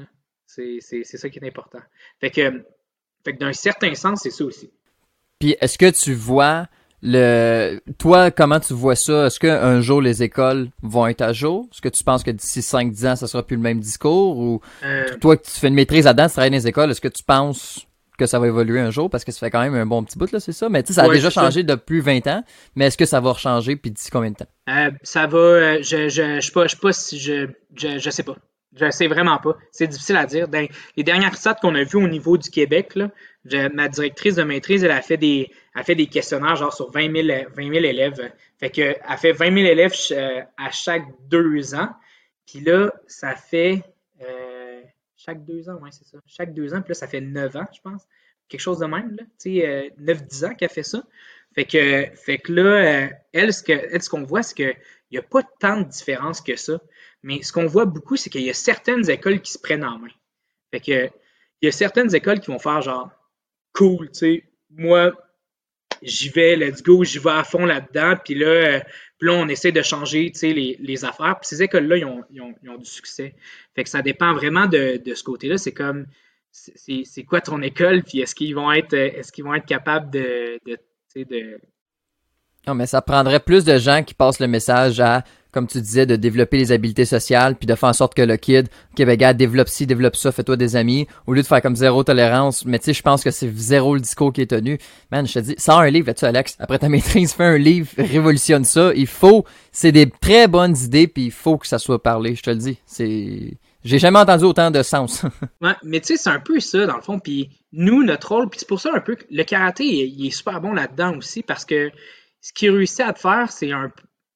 [0.47, 1.81] C'est ça qui est important.
[2.21, 2.65] Fait que,
[3.25, 4.71] fait que d'un certain sens, c'est ça aussi.
[5.39, 6.69] Puis est-ce que tu vois
[7.03, 9.27] le toi comment tu vois ça?
[9.27, 11.67] Est-ce qu'un jour les écoles vont être à jour?
[11.73, 14.39] Est-ce que tu penses que d'ici 5-10 ans ça sera plus le même discours?
[14.39, 17.01] Ou euh, toi que tu fais une maîtrise là-dedans tu travailles dans les écoles est-ce
[17.01, 17.87] que tu penses
[18.19, 20.19] que ça va évoluer un jour parce que ça fait quand même un bon petit
[20.19, 20.69] bout, là, c'est ça.
[20.69, 22.45] Mais tu sais, ça a déjà changé depuis 20 ans.
[22.77, 24.49] Mais est-ce que ça va changer puis d'ici combien de temps?
[24.69, 25.39] Euh, ça va.
[25.39, 28.37] Euh, je, je, je, sais pas, je pas si je, je, je sais pas.
[28.75, 29.57] Je sais vraiment pas.
[29.71, 30.49] C'est difficile à dire.
[30.49, 33.11] Dans les dernières stats qu'on a vues au niveau du Québec, là,
[33.75, 37.13] ma directrice de maîtrise, elle a fait des, a fait des questionnaires genre sur 20
[37.15, 38.33] 000, 20 000 élèves.
[38.59, 41.91] Fait que, elle fait 20 000 élèves euh, à chaque deux ans.
[42.47, 43.83] Puis là, ça fait
[45.25, 46.19] chaque deux ans, oui, c'est ça.
[46.27, 48.07] Chaque deux ans, puis là, ça fait neuf ans, je pense.
[48.49, 49.23] Quelque chose de même, là.
[49.39, 51.03] Tu sais, euh, neuf, dix ans qu'elle fait ça.
[51.55, 54.77] Fait que, fait que là, euh, elle, ce qu'on voit, c'est qu'il
[55.13, 56.81] n'y a pas tant de différence que ça.
[57.23, 59.99] Mais ce qu'on voit beaucoup, c'est qu'il y a certaines écoles qui se prennent en
[59.99, 60.09] main.
[60.71, 61.11] Fait que,
[61.61, 63.11] il y a certaines écoles qui vont faire genre,
[63.73, 65.13] cool, tu sais, moi,
[66.03, 68.81] j'y vais, let's go, j'y vais à fond là-dedans, puis là, euh,
[69.19, 71.39] puis là, on essaie de changer les, les affaires.
[71.41, 73.35] Puis ces écoles-là, ils ont, ils, ont, ils ont, du succès.
[73.75, 75.59] Fait que ça dépend vraiment de, de ce côté-là.
[75.59, 76.07] C'est comme,
[76.51, 80.59] c'est quoi ton école, puis est-ce qu'ils vont être, est-ce qu'ils vont être capables de,
[80.67, 80.77] de,
[81.17, 81.61] de
[82.67, 86.07] non, mais ça prendrait plus de gens qui passent le message à, comme tu disais,
[86.07, 89.17] de développer les habiletés sociales, puis de faire en sorte que le kid, ok, ben
[89.17, 92.65] gars, développe ci, développe ça, fais-toi des amis, au lieu de faire comme zéro tolérance.
[92.65, 94.79] Mais tu sais, je pense que c'est zéro le discours qui est tenu.
[95.11, 97.91] Man, je te dis, sors un livre, tu Alex, après ta maîtrise, fais un livre,
[97.99, 98.93] révolutionne ça.
[98.95, 102.43] Il faut, c'est des très bonnes idées, puis il faut que ça soit parlé, je
[102.43, 102.79] te le dis.
[102.87, 105.25] C'est, j'ai jamais entendu autant de sens.
[105.61, 107.19] ouais, mais tu sais, c'est un peu ça, dans le fond.
[107.19, 110.31] Puis nous, notre rôle, puis c'est pour ça un peu que le karaté, il est
[110.31, 111.91] super bon là-dedans aussi, parce que
[112.41, 113.91] ce qu'il réussit à te faire, c'est un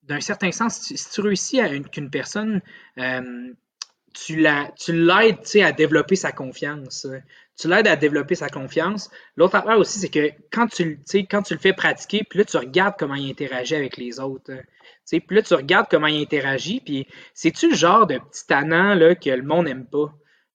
[0.07, 2.61] d'un certain sens, si tu réussis à qu'une personne,
[2.98, 3.52] euh,
[4.14, 7.07] tu l'aides tu à développer sa confiance.
[7.59, 9.11] Tu l'aides à développer sa confiance.
[9.36, 11.00] L'autre affaire aussi, c'est que quand tu,
[11.30, 14.52] quand tu le fais pratiquer, puis là, tu regardes comment il interagit avec les autres.
[15.11, 19.14] Puis là, tu regardes comment il interagit, puis c'est-tu le genre de petit tannant là,
[19.14, 20.12] que le monde n'aime pas?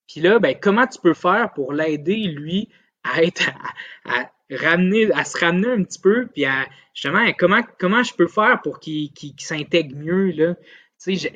[0.08, 2.70] Puis là, ben, comment tu peux faire pour l'aider, lui,
[3.04, 3.50] à être
[4.06, 8.28] à, ramener, à se ramener un petit peu, puis à justement comment, comment je peux
[8.28, 10.32] faire pour qu'il s'intègre mieux.
[10.32, 10.56] Là?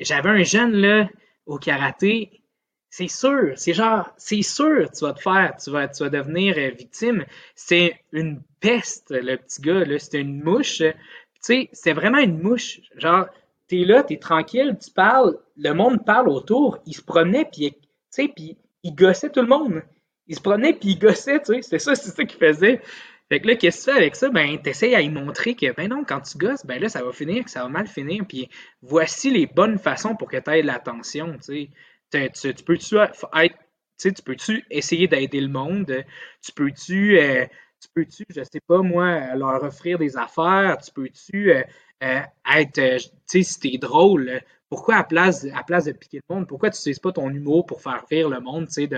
[0.00, 1.08] J'avais un jeune là,
[1.46, 2.42] au karaté,
[2.90, 6.56] c'est sûr, c'est genre, c'est sûr, tu vas te faire, tu vas, tu vas devenir
[6.56, 7.26] euh, victime.
[7.54, 10.78] C'est une peste, le petit gars, là, c'était une mouche.
[10.78, 10.94] Tu
[11.40, 12.80] sais, c'est vraiment une mouche.
[12.96, 13.26] Genre,
[13.68, 17.78] t'es là, t'es tranquille, tu parles, le monde parle autour, il se promenait, puis, tu
[18.10, 19.82] sais, puis il gossait tout le monde
[20.28, 21.62] il se prenait puis il gossait, tu sais.
[21.62, 22.80] C'est ça, c'est ça qu'il faisait.
[23.28, 24.28] Fait que là, qu'est-ce que tu fais avec ça?
[24.30, 27.12] Ben, t'essayes à y montrer que, ben non, quand tu gosses, ben là, ça va
[27.12, 28.24] finir, que ça va mal finir.
[28.28, 28.48] Puis
[28.82, 31.68] voici les bonnes façons pour que tu aies l'attention, tu
[32.12, 32.30] sais.
[32.32, 33.56] Tu, peux-tu être,
[33.98, 36.04] tu peux-tu essayer d'aider le monde?
[36.40, 37.44] Tu peux-tu, euh,
[37.80, 40.78] tu peux-tu, je sais pas moi, leur offrir des affaires?
[40.78, 41.62] Tu peux-tu euh,
[42.04, 42.20] euh,
[42.54, 46.46] être, tu sais, si t'es drôle, pourquoi à place, à place de piquer le monde,
[46.46, 48.88] pourquoi tu n'utilises pas ton humour pour faire rire le monde, tu sais,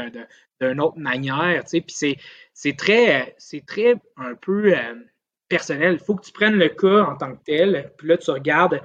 [0.60, 1.82] d'une autre manière, tu
[2.52, 3.34] c'est, très,
[4.16, 4.94] un peu euh,
[5.48, 5.98] personnel.
[6.00, 8.82] Il faut que tu prennes le cas en tant que tel, puis là, tu regardes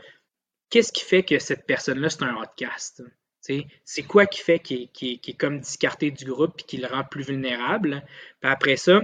[0.69, 3.03] qu'est-ce qui fait que cette personne-là, c'est un outcast.
[3.84, 7.24] C'est quoi qui fait qu'il est, comme discarté du groupe et qui le rend plus
[7.24, 8.03] vulnérable.
[8.39, 9.01] Puis après ça,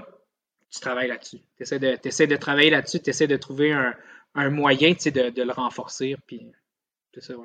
[0.71, 1.39] tu travailles là-dessus.
[1.57, 6.15] Tu essaies de, travailler là-dessus, tu essaies de trouver un, moyen de, le renforcer.
[7.17, 7.35] C'est.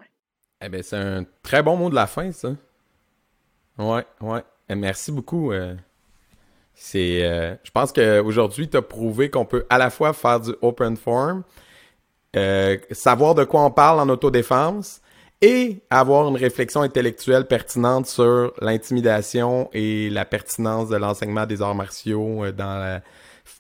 [0.60, 2.54] Eh bien, c'est un très bon mot de la fin, ça.
[3.76, 4.42] Ouais, ouais.
[4.68, 5.52] Eh, merci beaucoup.
[5.52, 5.74] Euh.
[6.74, 10.52] c'est, euh, je pense qu'aujourd'hui, tu as prouvé qu'on peut à la fois faire du
[10.62, 11.42] open form,
[12.36, 15.00] euh, savoir de quoi on parle en autodéfense
[15.40, 21.74] et avoir une réflexion intellectuelle pertinente sur l'intimidation et la pertinence de l'enseignement des arts
[21.74, 23.00] martiaux dans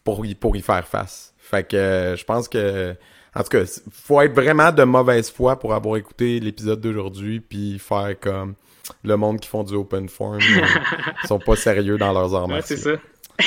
[0.02, 1.34] pour, y, pour y faire face.
[1.38, 2.96] Fait que je pense que
[3.36, 7.78] en tout cas, faut être vraiment de mauvaise foi pour avoir écouté l'épisode d'aujourd'hui puis
[7.78, 8.54] faire comme
[9.02, 10.66] le monde qui font du open form euh,
[11.26, 12.52] sont pas sérieux dans leurs armes.
[12.52, 12.90] Ouais, c'est ça.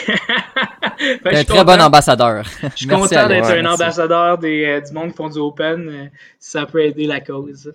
[1.24, 2.44] ben, un très bon ambassadeur.
[2.62, 5.90] Je suis content d'être un ambassadeur des, euh, du monde qui font du open.
[5.90, 6.06] Euh,
[6.40, 7.74] ça peut aider la cause.